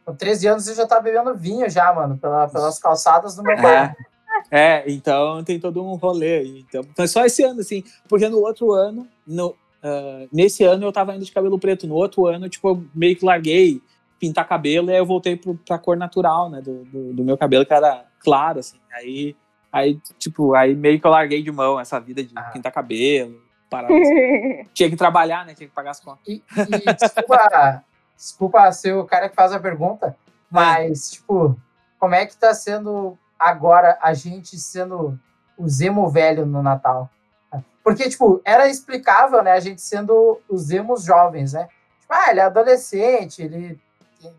[0.09, 3.53] Com 13 anos você já tá bebendo vinho já, mano, pela, pelas calçadas do meu
[3.53, 3.61] é.
[3.61, 3.95] pai.
[4.49, 6.65] É, então tem todo um rolê aí.
[6.67, 10.91] Então, foi só esse ano, assim, porque no outro ano, no, uh, nesse ano eu
[10.91, 13.81] tava indo de cabelo preto, no outro ano, tipo, eu meio que larguei
[14.19, 17.37] pintar cabelo e aí eu voltei pro, pra cor natural, né, do, do, do meu
[17.37, 18.77] cabelo, que era claro, assim.
[18.91, 19.35] Aí
[19.71, 22.43] Aí, tipo, aí meio que eu larguei de mão essa vida de ah.
[22.43, 23.87] pintar cabelo, parar.
[24.73, 25.53] Tinha que trabalhar, né?
[25.53, 26.27] Tinha que pagar as contas.
[26.27, 27.83] E, e desculpa,
[28.19, 30.15] desculpa ser o cara que faz a pergunta,
[30.51, 31.11] mas, é.
[31.13, 31.57] tipo,
[31.97, 35.17] como é que tá sendo agora a gente sendo
[35.57, 37.09] o Zemo velho no Natal?
[37.81, 39.53] Porque, tipo, era explicável, né?
[39.53, 41.69] A gente sendo os Zemos jovens, né?
[42.01, 43.79] Tipo, ah, ele é adolescente, ele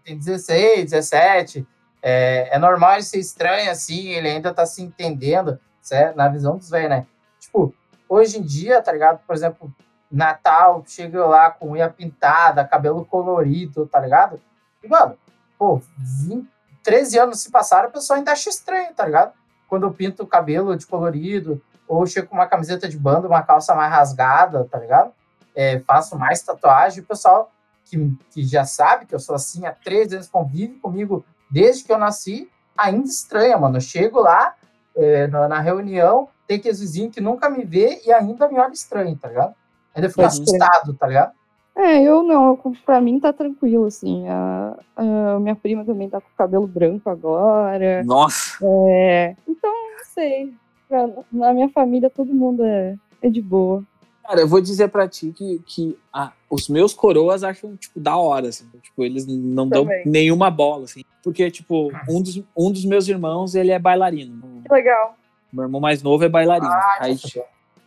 [0.04, 1.66] tem 16, 17,
[2.02, 6.16] é, é normal ele ser estranho assim, ele ainda tá se entendendo, certo?
[6.16, 7.06] na visão dos velhos, né?
[7.40, 7.74] Tipo,
[8.08, 9.20] hoje em dia, tá ligado?
[9.26, 9.74] Por exemplo,
[10.10, 14.40] Natal, chega lá com unha pintada, cabelo colorido, tá ligado?
[14.82, 15.16] E, mano,
[15.58, 16.48] pô, 20,
[16.82, 19.32] 13 anos se passaram, a pessoa ainda acha estranho, tá ligado?
[19.68, 23.42] Quando eu pinto o cabelo de colorido, ou chego com uma camiseta de banda, uma
[23.42, 25.12] calça mais rasgada, tá ligado?
[25.54, 27.50] É, faço mais tatuagem, o pessoal
[27.84, 31.92] que, que já sabe que eu sou assim há 13 anos, convive comigo desde que
[31.92, 33.76] eu nasci, ainda estranha, mano.
[33.76, 34.54] Eu chego lá
[34.96, 38.72] é, na, na, reunião, tem aqueles vizinhos que nunca me vê e ainda me olha
[38.72, 39.54] estranho, tá ligado?
[39.94, 41.32] Ainda fica assustado, tá ligado?
[41.76, 44.28] É, eu não, pra mim tá tranquilo, assim.
[44.28, 48.02] A, a minha prima também tá com o cabelo branco agora.
[48.04, 48.58] Nossa!
[48.62, 50.52] É, então, não sei.
[50.88, 53.84] Pra, na minha família todo mundo é, é de boa.
[54.24, 58.16] Cara, eu vou dizer pra ti que, que ah, os meus coroas acham, tipo, da
[58.16, 58.68] hora, assim.
[58.82, 61.02] Tipo, eles não dão nenhuma bola, assim.
[61.22, 64.62] Porque, tipo, um dos, um dos meus irmãos, ele é bailarino.
[64.66, 65.16] Que legal.
[65.52, 66.70] Meu irmão mais novo é bailarino.
[66.70, 67.16] Ah, aí,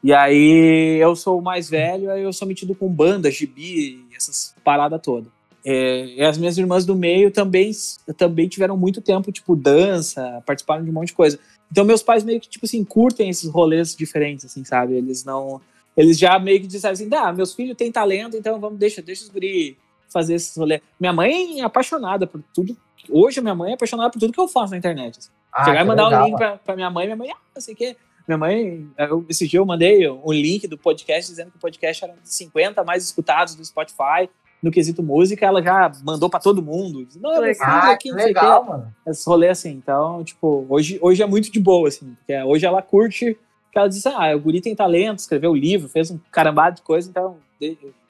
[0.03, 4.53] e aí eu sou o mais velho, aí eu sou metido com banda, gibi, essas
[4.63, 5.31] paradas todas.
[5.65, 7.71] É, e as minhas irmãs do meio também,
[8.17, 11.39] também tiveram muito tempo, tipo, dança, participaram de um monte de coisa.
[11.71, 14.95] Então meus pais meio que, tipo assim, curtem esses rolês diferentes, assim, sabe?
[14.95, 15.61] Eles não...
[15.95, 19.23] Eles já meio que disseram assim, ah, meus filhos têm talento, então vamos, deixa, deixa
[19.23, 19.77] os guri
[20.11, 20.81] fazer esses rolês.
[20.99, 22.75] Minha mãe é apaixonada por tudo.
[23.09, 25.19] Hoje a minha mãe é apaixonada por tudo que eu faço na internet.
[25.19, 25.29] Assim.
[25.51, 27.61] Ah, Chegar e mandar legal, um link pra, pra, minha mãe, minha mãe, ah, não
[27.61, 27.95] sei o quê.
[28.27, 32.03] Minha mãe, eu, esse dia eu mandei um link do podcast dizendo que o podcast
[32.03, 34.29] era um dos 50 mais escutados do Spotify
[34.63, 37.05] no quesito música, ela já mandou para todo mundo.
[37.17, 38.95] Não, eu ah, aqui, não legal, mano.
[39.05, 39.71] Esse rolê assim.
[39.71, 42.15] Então, tipo, hoje, hoje é muito de boa, assim.
[42.15, 43.37] Porque hoje ela curte
[43.71, 47.09] que ela diz, ah, o guri tem talento, escreveu livro, fez um carambado de coisa,
[47.09, 47.37] então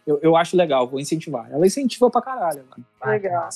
[0.06, 1.49] eu, eu acho legal, vou incentivar.
[1.52, 2.63] Ela incentivou pra caralho.
[2.69, 2.86] Mano.
[3.04, 3.49] Legal.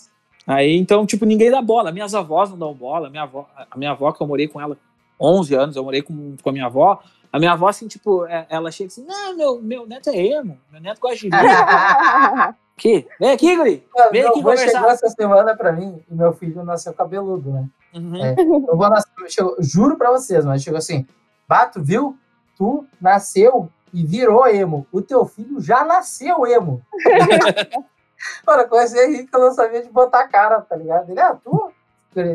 [0.48, 1.92] Aí, então, tipo, ninguém dá bola.
[1.92, 3.10] Minhas avós não dão bola.
[3.12, 4.78] Minha avó, a minha avó, que eu morei com ela
[5.20, 7.00] 11 anos, eu morei com, com a minha avó.
[7.32, 10.58] A minha avó, assim, tipo, é, ela chega assim, não, meu, meu neto é emo,
[10.72, 11.30] meu neto gosta de
[12.78, 14.72] aqui, vem aqui, guri, vem meu aqui conversar.
[14.72, 17.68] chegou essa semana pra mim e meu filho nasceu cabeludo, né?
[17.94, 18.16] Uhum.
[18.16, 21.06] É, eu vou nascer, chegou, juro pra vocês, mas chegou assim,
[21.48, 22.18] Bato, viu?
[22.58, 24.86] Tu nasceu e virou emo.
[24.92, 26.82] O teu filho já nasceu emo.
[28.46, 31.10] Mano, comecei a rir que eu não sabia de botar a cara, tá ligado?
[31.10, 31.72] Ele, ah, tu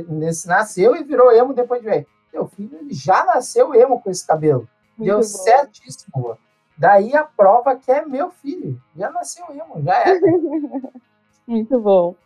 [0.08, 2.06] nesse, nasceu e virou emo depois de velho.
[2.32, 4.66] Teu filho ele já nasceu emo com esse cabelo.
[4.96, 5.22] Muito Deu bom.
[5.22, 6.38] certíssimo.
[6.76, 8.80] Daí a prova que é meu filho.
[8.96, 10.18] Já nasceu emo, já é.
[11.46, 12.16] Muito bom.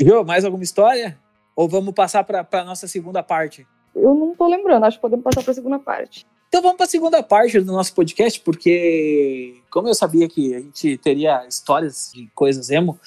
[0.00, 0.24] Viu?
[0.24, 1.18] Mais alguma história?
[1.54, 3.66] Ou vamos passar para a nossa segunda parte?
[3.94, 6.26] Eu não tô lembrando, acho que podemos passar para a segunda parte.
[6.48, 10.60] Então vamos para a segunda parte do nosso podcast, porque como eu sabia que a
[10.60, 12.98] gente teria histórias de coisas emo,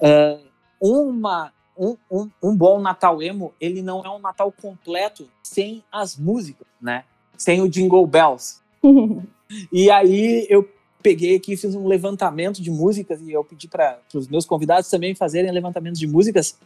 [0.00, 0.48] uh,
[0.80, 6.16] uma um, um, um, bom Natal emo, ele não é um Natal completo sem as
[6.16, 7.04] músicas, né?
[7.36, 8.60] Sem o Jingle Bells.
[9.72, 10.68] e aí eu
[11.02, 15.14] peguei aqui fiz um levantamento de músicas e eu pedi para os meus convidados também
[15.14, 16.58] fazerem levantamento de músicas,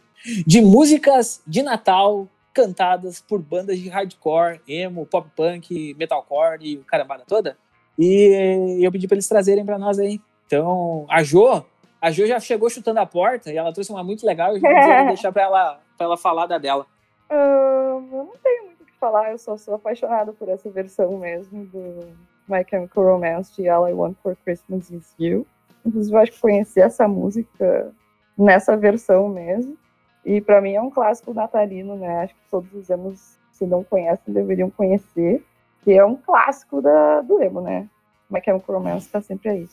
[0.45, 6.83] de músicas de Natal cantadas por bandas de hardcore, emo, pop punk, metalcore e o
[6.83, 7.57] carambada toda.
[7.97, 10.19] E eu pedi para eles trazerem para nós aí.
[10.45, 11.65] Então, a Jo
[12.03, 14.53] a Jo já chegou chutando a porta e ela trouxe uma muito legal.
[14.53, 16.85] Eu já deixar para ela, pra ela falar da dela.
[17.31, 21.17] Uh, eu não tenho muito o que falar, eu só sou apaixonada por essa versão
[21.17, 22.13] mesmo do
[22.45, 25.47] My Chemical Romance de All I Want for Christmas Is You.
[25.85, 27.93] Inclusive, eu acho que conheci essa música
[28.37, 29.77] nessa versão mesmo.
[30.25, 32.23] E para mim é um clássico natalino, né?
[32.23, 35.41] Acho que todos os emos, se não conhecem, deveriam conhecer.
[35.81, 37.87] Que é um clássico da, do emo, né?
[38.33, 39.69] My Chemical Romance tá sempre aí.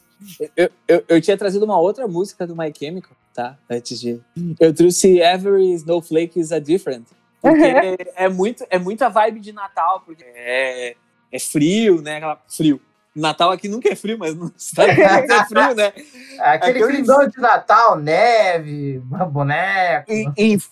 [0.54, 3.56] Eu, eu, eu, tinha trazido uma outra música do My Chemical, tá?
[3.70, 4.20] Antes de.
[4.60, 7.06] Eu trouxe Every Snowflake is a Different.
[7.40, 7.64] Porque
[8.14, 10.94] é, muito, é muita vibe de Natal, porque é,
[11.32, 12.16] é frio, né?
[12.16, 12.80] Aquela, frio.
[13.16, 15.92] Natal aqui nunca é frio, mas no Estados Unidos é frio, né?
[16.38, 17.02] Aquele Aquele...
[17.28, 20.12] de Natal, neve, boneco.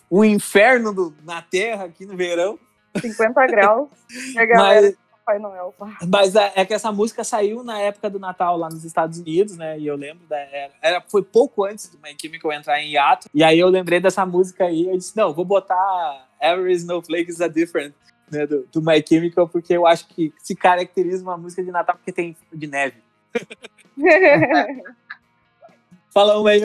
[0.08, 2.58] o inferno do, na Terra aqui no verão.
[3.00, 3.88] 50 graus.
[4.34, 5.74] E a galera mas, Papai Noel.
[6.08, 9.58] Mas é, é, que essa música saiu na época do Natal lá nos Estados Unidos,
[9.58, 9.78] né?
[9.78, 13.28] E eu lembro, da, era, era, foi pouco antes do My Chemical entrar em hiato.
[13.34, 14.88] E aí eu lembrei dessa música aí.
[14.88, 17.94] Eu disse, não, vou botar Every Snowflake is a Different.
[18.30, 21.96] Né, do, do My Chemical, porque eu acho que se caracteriza uma música de Natal
[21.96, 23.02] porque tem de neve.
[26.12, 26.60] Fala uma aí,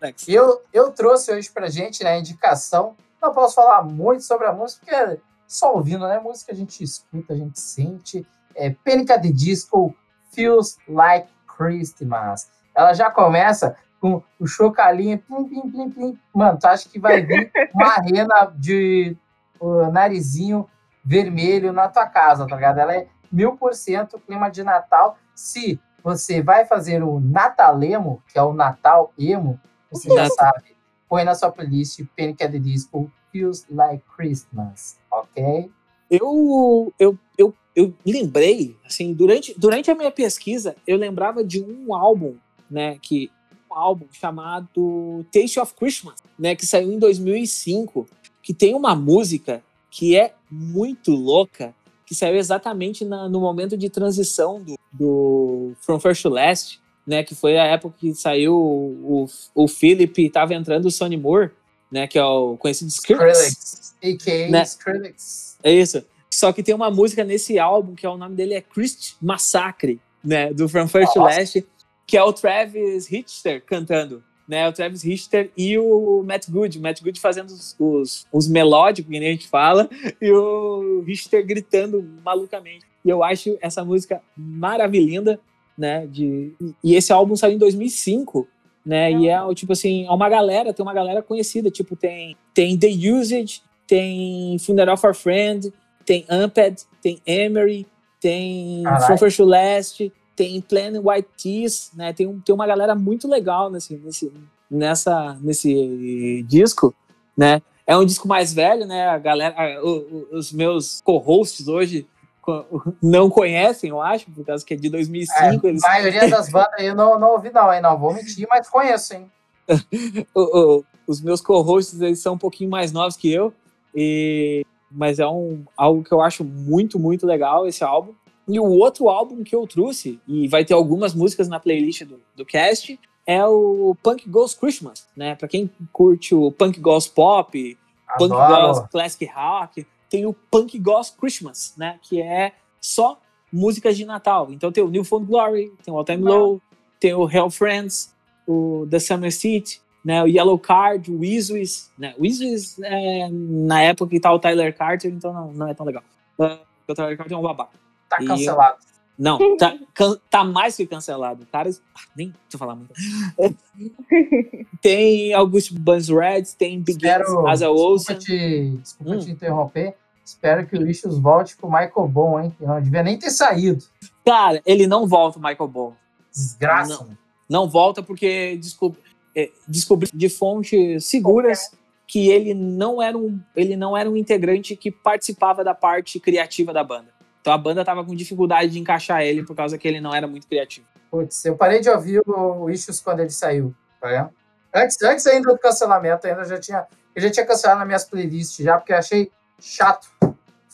[0.00, 0.28] Alex.
[0.28, 2.96] Eu, eu trouxe hoje pra gente né, a indicação.
[3.22, 6.20] Não posso falar muito sobre a música, porque só ouvindo, né?
[6.20, 8.24] Música a gente escuta, a gente sente.
[8.54, 9.94] É, Pênica de Disco
[10.30, 12.50] Feels Like Christmas.
[12.74, 16.18] Ela já começa com o chocalinho, plim, plim, plim, plim.
[16.32, 19.16] Mano, tu acha que vai vir uma rena de
[19.58, 20.68] uh, narizinho
[21.04, 22.78] vermelho na tua casa, tá ligado?
[22.78, 25.16] Ela é mil por cento clima de Natal.
[25.34, 29.58] Se você vai fazer o Natalemo, que é o Natal Emo,
[29.90, 30.76] você já sabe.
[31.08, 35.70] Põe na sua playlist Panic at the Disco Feels Like Christmas, ok?
[36.10, 41.94] Eu, eu, eu, eu lembrei, assim, durante, durante a minha pesquisa, eu lembrava de um
[41.94, 42.34] álbum,
[42.70, 43.30] né, que
[43.70, 48.08] um álbum chamado Taste of Christmas, né, que saiu em 2005,
[48.42, 51.74] que tem uma música que é muito louca,
[52.06, 57.22] que saiu exatamente na, no momento de transição do, do From First to Last, né,
[57.22, 61.50] que foi a época que saiu o, o Philip estava entrando o Sonny Moore,
[61.90, 64.50] né, que é o conhecido Skrillex, a.k.a.
[64.50, 64.62] né?
[64.62, 65.58] Skrillex.
[65.62, 66.04] É isso.
[66.30, 70.00] Só que tem uma música nesse álbum que é o nome dele é Christ Massacre,
[70.22, 71.66] né, do From First to Last,
[72.06, 74.66] que é o Travis Richter cantando né?
[74.66, 76.78] O Travis Richter e o Matt Good.
[76.78, 79.88] O Matt Good fazendo os, os, os melódicos, que nem a gente fala,
[80.20, 82.86] e o Richter gritando malucamente.
[83.04, 85.38] E eu acho essa música maravilhosa,
[85.76, 86.06] né?
[86.06, 88.48] De, e esse álbum saiu em 2005,
[88.84, 89.12] né?
[89.12, 92.88] E é tipo assim, é uma galera, tem uma galera conhecida, tipo tem tem The
[92.88, 95.72] Usage, tem Funeral for Friend,
[96.04, 97.86] tem Amped, tem Emery,
[98.20, 102.12] tem From First to Last, tem Plain White Tees, né?
[102.12, 104.32] Tem, tem uma galera muito legal nesse, nesse,
[104.70, 106.94] nessa, nesse disco,
[107.36, 107.60] né?
[107.86, 109.08] É um disco mais velho, né?
[109.08, 112.06] A galera, a, o, os meus co-hosts hoje
[113.02, 115.66] não conhecem, eu acho, por causa que é de 2005.
[115.66, 115.84] É, eles...
[115.84, 117.80] A maioria das bandas eu não, não ouvi, não, hein?
[117.80, 119.30] Não vou mentir, mas conheço, hein?
[120.34, 120.40] o,
[120.78, 123.52] o, os meus co-hosts eles são um pouquinho mais novos que eu,
[123.94, 124.64] e...
[124.90, 128.12] mas é um, algo que eu acho muito, muito legal esse álbum.
[128.48, 132.18] E o outro álbum que eu trouxe, e vai ter algumas músicas na playlist do,
[132.34, 135.34] do cast, é o Punk Goes Christmas, né?
[135.34, 138.30] Pra quem curte o Punk Goes Pop, Adoro.
[138.30, 141.98] Punk Goes Classic Rock, tem o Punk Goes Christmas, né?
[142.02, 143.20] Que é só
[143.52, 144.52] músicas de Natal.
[144.52, 146.60] Então tem o New Found Glory, tem o All Time Low,
[147.00, 148.14] tem o Hell Friends,
[148.46, 153.82] o The Summer Seat, né, o Yellow Card, o Weasleys, né, o Weasleys é, na
[153.82, 156.02] época que tá o Tyler Carter, então não, não é tão legal.
[156.38, 157.78] Uh, o Tyler Carter é um babaca.
[158.08, 158.78] Tá cancelado.
[159.18, 161.44] Não, tá, can, tá mais que cancelado.
[161.50, 162.94] Cara, ah, nem deixa eu falar muito.
[164.80, 167.66] tem August Buns Reds, tem Begins as a.
[167.66, 169.18] Desculpa, te, desculpa hum.
[169.18, 169.96] te interromper.
[170.24, 172.54] Espero que o Lixos volte pro Michael Bond, hein?
[172.56, 173.82] Que não devia nem ter saído.
[174.24, 175.96] Cara, ele não volta, o Michael Bond.
[176.30, 177.02] Desgraça.
[177.02, 179.00] Não, não volta porque descobri,
[179.34, 181.72] é, descobri de fontes seguras
[182.06, 186.72] que ele não era um ele não era um integrante que participava da parte criativa
[186.72, 187.17] da banda.
[187.48, 190.26] Então a banda tava com dificuldade de encaixar ele por causa que ele não era
[190.26, 190.86] muito criativo.
[191.10, 194.28] Putz, eu parei de ouvir o Issues quando ele saiu, tá
[194.74, 198.62] Antes, antes ainda do cancelamento, ainda já tinha, eu já tinha cancelado nas minhas playlists
[198.62, 200.10] já, porque achei chato.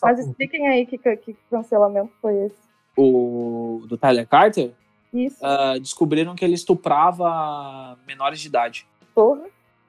[0.02, 0.28] Mas por...
[0.28, 2.56] expliquem aí que, que cancelamento foi esse.
[2.96, 4.72] O do Tyler Carter?
[5.12, 5.36] Isso.
[5.46, 8.84] Uh, descobriram que ele estuprava menores de idade.
[9.14, 9.44] Porra.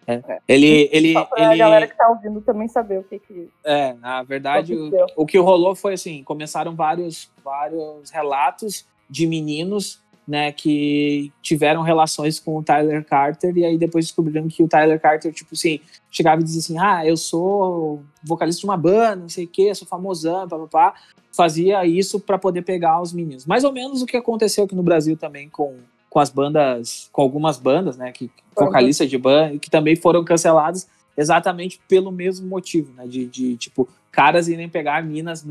[0.07, 0.13] É.
[0.13, 0.39] é.
[0.47, 1.53] Ele, ele, Só pra ele...
[1.53, 3.49] a galera que tá ouvindo também saber o que que...
[3.63, 10.01] É, na verdade, o, o, que rolou foi assim, começaram vários, vários relatos de meninos,
[10.27, 14.99] né, que tiveram relações com o Tyler Carter e aí depois descobriram que o Tyler
[14.99, 19.29] Carter, tipo assim, chegava e dizia assim, ah, eu sou vocalista de uma banda, não
[19.29, 20.95] sei o que, sou famosão, papapá,
[21.31, 23.45] fazia isso para poder pegar os meninos.
[23.45, 25.75] Mais ou menos o que aconteceu aqui no Brasil também com
[26.15, 30.87] com as bandas, com algumas bandas, né, que vocalistas de banda, que também foram canceladas
[31.17, 35.45] exatamente pelo mesmo motivo, né, de, de tipo, caras irem pegar minas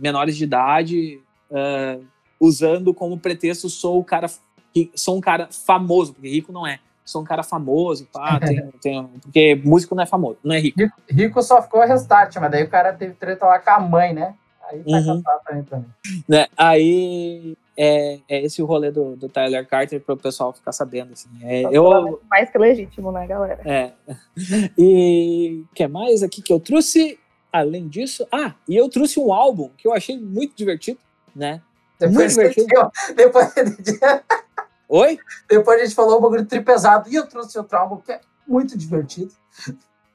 [0.00, 2.02] menores de idade, uh,
[2.40, 4.26] usando como pretexto sou o cara,
[4.94, 9.06] sou um cara famoso, porque rico não é, sou um cara famoso, pá, tem, tem,
[9.20, 10.78] porque músico não é famoso, não é rico.
[11.10, 14.34] Rico só ficou restart, mas daí o cara teve treta lá com a mãe, né?
[14.68, 15.22] Aí tá uhum.
[15.44, 15.86] também pra mim.
[16.28, 16.46] Né?
[16.56, 21.12] Aí é, é esse o rolê do, do Tyler Carter para o pessoal ficar sabendo.
[21.12, 21.28] Assim.
[21.42, 23.60] É, eu, mais que legítimo, né, galera?
[23.64, 23.92] É.
[24.78, 27.18] E o que mais aqui que eu trouxe?
[27.52, 30.98] Além disso, ah, e eu trouxe um álbum que eu achei muito divertido,
[31.34, 31.62] né?
[31.98, 32.92] Depois muito divertido.
[33.16, 33.54] depois,
[34.88, 35.18] Oi?
[35.48, 38.76] Depois a gente falou um bagulho tripesado e eu trouxe outro álbum que é muito
[38.76, 39.32] divertido.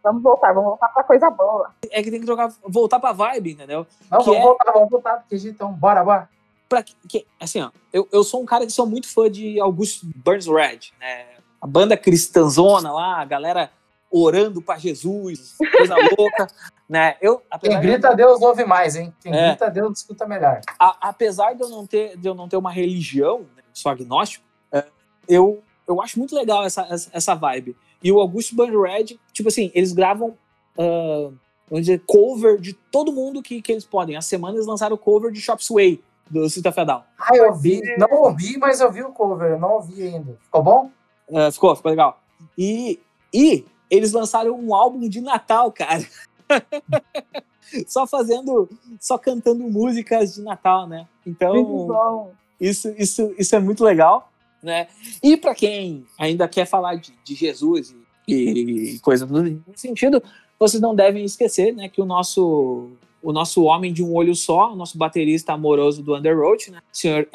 [0.03, 1.71] Vamos voltar, vamos voltar pra coisa boa.
[1.91, 3.85] É que tem que trocar, voltar pra vibe, entendeu?
[4.09, 4.41] Não, que vamos é...
[4.41, 6.29] voltar, vamos voltar, porque então, bora, bora.
[6.67, 10.03] Pra que, assim, ó, eu, eu sou um cara que sou muito fã de August
[10.03, 11.25] Burns Red, né?
[11.61, 13.69] A banda cristãzona lá, a galera
[14.11, 16.47] orando para Jesus, coisa louca,
[16.89, 17.15] né?
[17.21, 18.17] Eu, Quem grita de...
[18.17, 19.13] Deus ouve mais, hein?
[19.21, 20.59] Quem é, grita Deus escuta melhor.
[20.77, 24.45] A, apesar de eu não ter, de eu não ter uma religião, né, sou agnóstico,
[24.71, 24.83] é,
[25.27, 27.77] eu, eu acho muito legal essa, essa, essa vibe.
[28.03, 30.29] E o Augusto Burns Red, tipo assim, eles gravam,
[30.77, 31.33] uh,
[31.69, 34.15] vamos dizer, cover de todo mundo que, que eles podem.
[34.15, 37.03] A semana eles lançaram cover de Chop Sway, do System of a Down.
[37.19, 37.81] Ah, eu vi.
[37.97, 39.51] Não ouvi, mas eu vi o cover.
[39.51, 40.37] Eu não ouvi ainda.
[40.41, 40.91] Ficou bom?
[41.27, 42.19] Uh, ficou, ficou legal.
[42.57, 42.99] E,
[43.33, 46.05] e eles lançaram um álbum de Natal, cara.
[47.87, 51.07] só fazendo, só cantando músicas de Natal, né?
[51.25, 54.30] Então, isso, isso, isso é muito legal,
[54.61, 54.87] né?
[55.23, 57.95] E para quem ainda quer falar de, de Jesus
[58.27, 60.21] e, e coisa no sentido,
[60.59, 62.91] vocês não devem esquecer, né, que o nosso
[63.23, 66.97] o nosso homem de um olho só, o nosso baterista amoroso do Underworld, né, o
[66.97, 67.27] senhor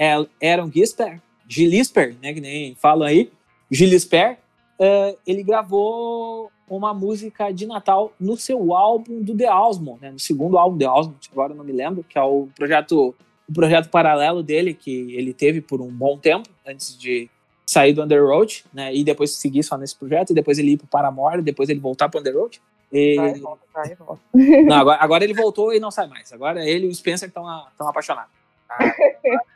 [0.42, 3.30] Aaron Gisper, Gilisper, né, que nem aí,
[3.70, 4.38] Gilisper,
[4.80, 10.18] uh, ele gravou uma música de Natal no seu álbum do The Osmond, né, no
[10.18, 13.14] segundo álbum The Osmond, agora não me lembro, que é o projeto,
[13.48, 17.30] o projeto paralelo dele, que ele teve por um bom tempo, antes de
[17.64, 20.86] sair do Underworld, né, e depois seguir só nesse projeto, e depois ele ir pro
[20.86, 22.60] Paramore, depois ele voltar pro Underworld.
[22.92, 23.16] E...
[23.16, 24.22] Vai, volta, vai, volta.
[24.32, 26.32] Não, agora, agora, ele voltou e não sai mais.
[26.32, 27.46] Agora ele e o Spencer estão
[27.80, 28.30] apaixonados.
[28.68, 28.78] Ah.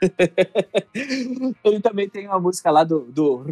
[1.65, 3.45] ele também tem uma música lá do, do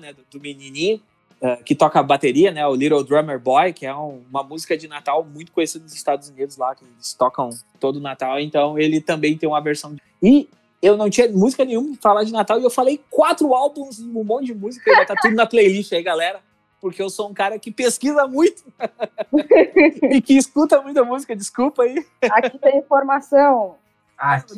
[0.00, 1.00] né, do, do menininho,
[1.42, 4.88] uh, que toca bateria, né, o Little Drummer Boy, que é um, uma música de
[4.88, 9.36] Natal muito conhecida nos Estados Unidos lá, que eles tocam todo Natal, então ele também
[9.36, 9.94] tem uma versão.
[9.94, 10.02] De...
[10.22, 10.48] E
[10.80, 14.24] eu não tinha música nenhuma pra falar de Natal e eu falei quatro álbuns, um
[14.24, 16.40] monte de música, e vai estar tá tudo na playlist aí, galera
[16.82, 18.64] porque eu sou um cara que pesquisa muito
[20.10, 22.04] e que escuta muita música, desculpa aí.
[22.28, 23.76] Aqui tem informação.
[24.18, 24.52] Aqui,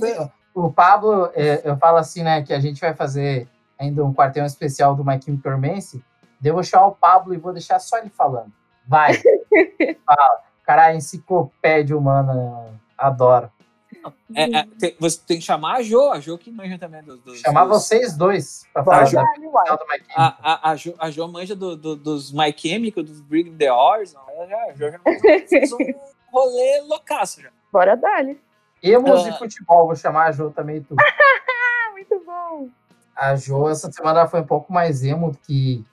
[0.55, 3.47] o Pablo, é, eu falo assim, né, que a gente vai fazer
[3.79, 6.03] ainda um quartel especial do My Chemical Romance,
[6.41, 8.53] devo chamar o Pablo e vou deixar só ele falando.
[8.87, 9.15] Vai,
[10.07, 10.43] fala.
[10.65, 13.51] Cara, a enciclopédia humana, adoro.
[14.35, 17.21] É, é, tem, você tem que chamar a Jo, a Jo que manja também dos.
[17.21, 17.79] dos chamar dos...
[17.79, 21.97] vocês dois pra falar do My a, a, a, jo, a Jo manja do, do,
[21.97, 24.15] dos My Chemical, dos Bring the Horse.
[24.49, 25.01] Já, já, já
[25.49, 25.79] fez um
[26.33, 27.51] rolê loucaço já.
[27.73, 28.41] Bora dali.
[28.83, 29.25] Emos uh...
[29.25, 30.97] de futebol, vou chamar a Jo também tu.
[31.93, 32.69] Muito bom.
[33.17, 35.85] A Jo essa semana foi um pouco mais emo do que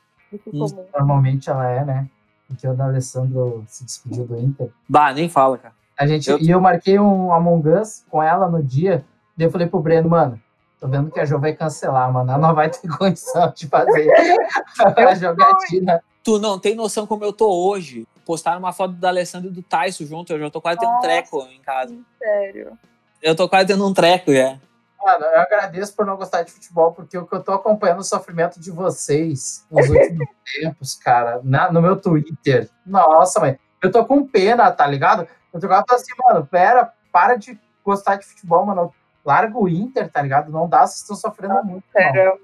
[0.54, 0.86] hum.
[0.94, 2.08] normalmente ela é, né?
[2.48, 4.70] Porque o da Alessandro se despediu do Inter.
[4.88, 5.74] Bah, nem fala, cara.
[5.98, 6.40] A gente, eu...
[6.40, 9.06] E eu marquei um Among Us com ela no dia.
[9.38, 10.42] Daí eu falei pro Breno, mano,
[10.80, 12.32] tô vendo que a Jo vai cancelar, mano.
[12.32, 14.12] Ela não vai ter condição de fazer
[14.98, 16.04] a jogatina.
[16.24, 18.08] Tu não tem noção como eu tô hoje.
[18.26, 20.34] Postaram uma foto do Alessandro e do Tyson junto.
[20.34, 21.98] Eu já tô quase tendo um treco em casa.
[22.18, 22.78] Sério.
[23.22, 24.60] Eu tô quase tendo um treco, é.
[25.04, 28.04] Mano, eu agradeço por não gostar de futebol, porque o que eu tô acompanhando o
[28.04, 30.28] sofrimento de vocês nos últimos
[30.60, 32.70] tempos, cara, na, no meu Twitter.
[32.86, 33.60] Nossa, mãe.
[33.82, 35.28] Eu tô com pena, tá ligado?
[35.52, 38.94] O jogava assim, mano, pera, para de gostar de futebol, mano.
[39.26, 40.52] Larga o Inter, tá ligado?
[40.52, 41.84] Não dá, vocês estão sofrendo ah, muito.
[41.92, 42.40] Sério.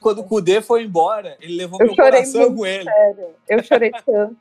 [0.00, 2.84] Quando o Kudê foi embora, ele levou eu meu coração com ele.
[2.84, 3.34] Sério.
[3.48, 4.38] Eu chorei tanto.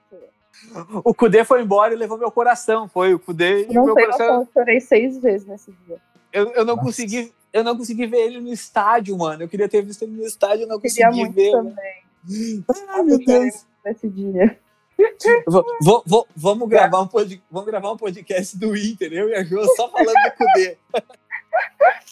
[1.03, 2.87] o Kudê foi embora e levou meu coração.
[2.87, 4.27] Foi o Kudê e não meu coração.
[4.27, 5.99] Noção, eu chorei seis vezes nesse dia.
[6.37, 7.33] Eu, eu não consegui.
[7.51, 9.43] Eu não consegui ver ele no estádio, mano.
[9.43, 11.51] Eu queria ter visto ele no estádio, eu não consegui ver.
[11.51, 12.03] Também.
[12.89, 13.65] Ai, meu Deus.
[13.83, 14.59] Nesse dia
[15.47, 19.35] vou, vou, vou, vamos, gravar um pod, vamos gravar um podcast do Inter, eu e
[19.35, 20.77] a Jo só falando do Cudê.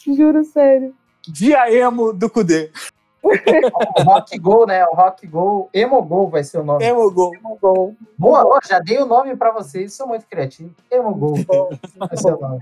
[0.16, 0.94] Juro sério.
[1.22, 2.70] Dia emo do Cudê.
[3.22, 4.84] o Rock Go, né?
[4.86, 6.84] O Rock Go, Emo Go vai ser o nome.
[6.84, 7.34] Emo Go.
[7.34, 7.96] Emo Go.
[8.16, 10.72] Boa, ó, já dei o nome para vocês, sou muito criativo.
[10.90, 11.34] Emo Go.
[11.98, 12.60] vai ser o nome.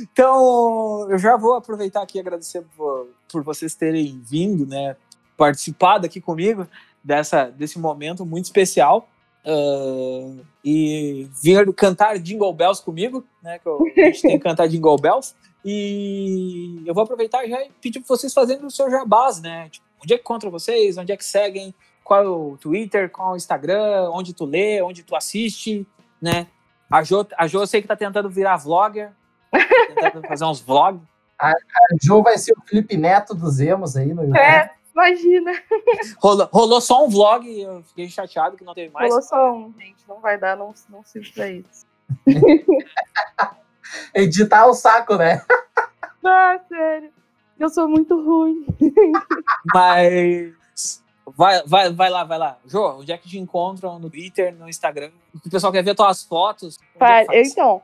[0.00, 4.96] Então, eu já vou aproveitar aqui e agradecer por, por vocês terem vindo, né?
[5.36, 6.66] Participado aqui comigo
[7.02, 9.08] dessa, desse momento muito especial.
[9.44, 13.58] Uh, e vir cantar Jingle Bells comigo, né?
[13.58, 15.34] Que eu, a gente tem que cantar Jingle Bells.
[15.64, 19.68] E eu vou aproveitar já e pedir para vocês fazerem o seu jabás, né?
[19.70, 20.96] Tipo, onde é que encontra vocês?
[20.96, 21.74] Onde é que seguem?
[22.04, 23.10] Qual é o Twitter?
[23.10, 24.10] Qual é o Instagram?
[24.12, 24.82] Onde tu lê?
[24.82, 25.86] Onde tu assiste?
[26.20, 26.46] Né?
[26.90, 29.12] A Jo, a jo eu sei que tá tentando virar vlogger.
[29.50, 31.02] Tentando fazer uns vlogs.
[31.38, 31.56] A, a
[32.02, 34.38] Jo vai ser o Felipe Neto dos Emos aí no YouTube.
[34.38, 34.70] É.
[34.92, 35.52] Imagina.
[36.18, 39.08] Rolou, rolou só um vlog e eu fiquei chateado que não teve mais.
[39.08, 40.06] Rolou só um, gente.
[40.06, 41.86] Não vai dar, não, não sirvo pra isso.
[44.14, 45.42] Editar o saco, né?
[46.24, 47.10] Ah, sério.
[47.58, 48.66] Eu sou muito ruim.
[49.72, 50.54] Mas.
[51.36, 52.58] Vai, vai, vai lá, vai lá.
[52.66, 55.10] Jô, onde é que te encontram no Twitter, no Instagram?
[55.34, 56.78] O pessoal quer ver tuas fotos?
[57.00, 57.80] É então,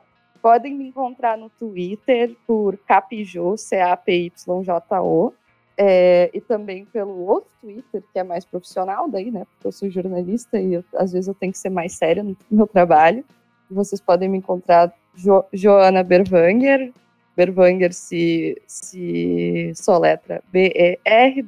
[0.47, 5.33] podem me encontrar no Twitter por Capijô, C-A-P-Y-J-O.
[5.77, 9.45] É, e também pelo outro Twitter, que é mais profissional daí, né?
[9.45, 12.37] Porque eu sou jornalista e eu, às vezes eu tenho que ser mais séria no
[12.49, 13.25] meu trabalho.
[13.69, 16.93] Vocês podem me encontrar jo, Joana Berwanger.
[17.35, 21.41] Berwanger se, se soletra B-E-R-W-A-N-G-E-R.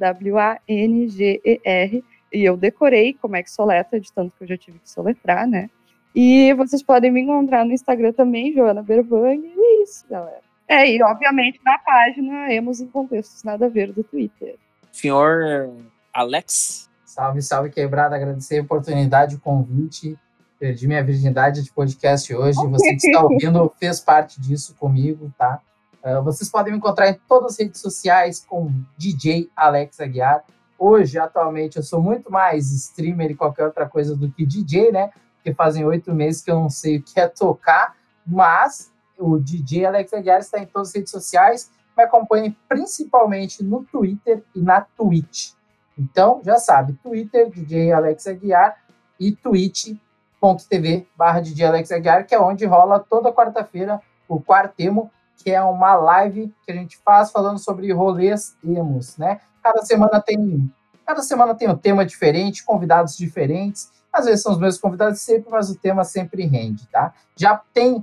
[2.33, 5.47] E eu decorei como é que soletra, de tanto que eu já tive que soletrar,
[5.47, 5.69] né?
[6.13, 9.51] E vocês podem me encontrar no Instagram também, Joana Berwanger.
[9.55, 10.41] E é isso, galera.
[10.67, 14.55] É, e obviamente na página Emos em Contextos Nada a Ver do Twitter.
[14.91, 15.71] Senhor
[16.13, 16.89] Alex.
[17.05, 18.15] Salve, salve, quebrada.
[18.15, 20.17] Agradecer a oportunidade, o convite.
[20.59, 22.59] Perdi minha virgindade de podcast hoje.
[22.67, 25.59] Você que está ouvindo fez parte disso comigo, tá?
[26.03, 30.43] Uh, vocês podem me encontrar em todas as redes sociais com DJ Alex Aguiar.
[30.77, 35.09] Hoje, atualmente, eu sou muito mais streamer e qualquer outra coisa do que DJ, né?
[35.39, 39.85] Porque fazem oito meses que eu não sei o que é tocar, mas o DJ
[39.85, 41.71] Alex Aguiar está em todas as redes sociais.
[41.97, 45.51] Me acompanhem principalmente no Twitter e na Twitch.
[45.97, 48.77] Então, já sabe, Twitter, DJ Alex Aguiar
[49.19, 55.51] e twitch.tv barra DJ Alex Aguiar, que é onde rola toda quarta-feira o Quartemo, que
[55.51, 59.41] é uma live que a gente faz falando sobre rolês emos, né?
[59.63, 60.71] Cada semana tem
[61.05, 63.91] cada semana tem um tema diferente, convidados diferentes.
[64.11, 67.13] Às vezes são os mesmos convidados sempre, mas o tema sempre rende, tá?
[67.35, 67.97] Já tem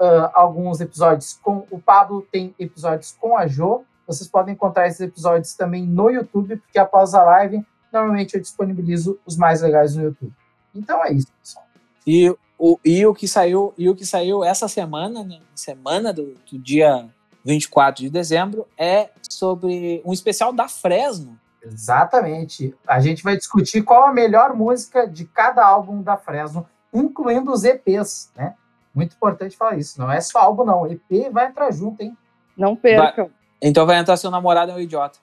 [0.00, 3.84] uh, alguns episódios com o Pablo, tem episódios com a Jo.
[4.06, 9.18] Vocês podem encontrar esses episódios também no YouTube, porque após a live, normalmente eu disponibilizo
[9.26, 10.32] os mais legais no YouTube.
[10.74, 11.66] Então é isso, pessoal.
[12.06, 16.34] E o, e o que saiu, e o que saiu essa semana, né, semana do,
[16.50, 17.08] do dia
[17.44, 21.38] 24 de dezembro, é sobre um especial da Fresno.
[21.62, 22.74] Exatamente.
[22.86, 27.64] A gente vai discutir qual a melhor música de cada álbum da Fresno, incluindo os
[27.64, 28.54] EPs, né?
[28.94, 30.00] Muito importante falar isso.
[30.00, 30.86] Não é só álbum, não.
[30.86, 32.16] EP vai entrar junto, hein?
[32.56, 33.26] Não percam.
[33.26, 35.18] Vai, então vai entrar seu namorado é um idiota.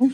[0.00, 0.08] uh,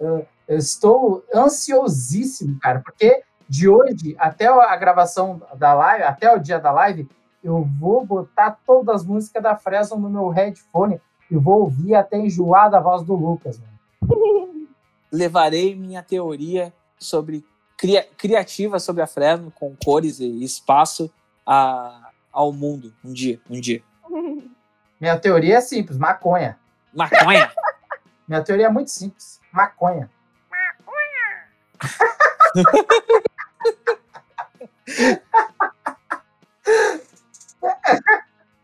[0.48, 6.58] eu estou ansiosíssimo, cara, porque de hoje até a gravação da live, até o dia
[6.58, 7.08] da live,
[7.42, 11.00] eu vou botar todas as músicas da Fresno no meu headphone
[11.30, 13.58] e vou ouvir até enjoar da voz do Lucas.
[13.58, 13.76] Mano.
[15.10, 17.44] Levarei minha teoria sobre
[17.76, 21.10] cria, criativa sobre a Fresno com cores e espaço
[21.46, 23.82] a, ao mundo um dia, um dia.
[24.98, 26.58] Minha teoria é simples, maconha.
[26.94, 27.52] Maconha?
[28.26, 30.10] minha teoria é muito simples, maconha.
[30.50, 31.50] Maconha.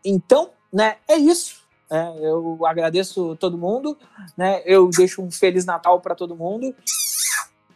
[0.03, 1.62] então, né, é isso.
[1.93, 3.95] É, eu agradeço todo mundo,
[4.35, 4.63] né?
[4.65, 6.73] Eu deixo um feliz Natal para todo mundo.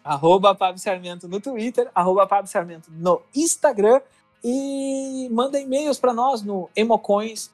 [0.04, 4.02] Arroba Pablo Sarmento no Twitter, arroba Pablo Sarmento no Instagram
[4.44, 7.52] e manda e-mails para nós no emocoins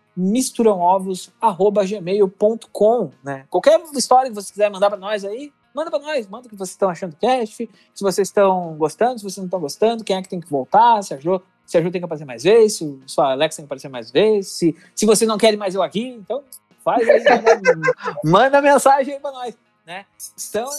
[1.86, 3.45] gmail.com, né?
[3.49, 6.55] Qualquer história que você quiser mandar para nós aí, Manda para nós, manda o que
[6.55, 10.16] vocês estão achando do cast, se vocês estão gostando, se vocês não estão gostando, quem
[10.16, 12.43] é que tem que voltar, se a Jo, se a Jo tem que aparecer mais
[12.43, 15.76] vezes, se sua Alexa tem que aparecer mais vezes, se, se vocês não querem mais
[15.76, 16.43] eu aqui, então
[16.84, 17.93] faz aí, manda,
[18.24, 20.05] manda mensagem aí para nós, né?
[20.49, 20.70] Então...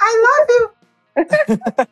[0.00, 0.70] I love you!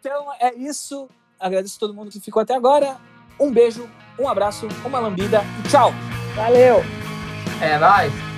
[0.00, 1.08] então é isso,
[1.38, 2.96] agradeço a todo mundo que ficou até agora,
[3.38, 5.92] um beijo, um abraço, uma lambida e tchau!
[6.34, 6.82] Valeu!
[7.60, 8.29] É nóis!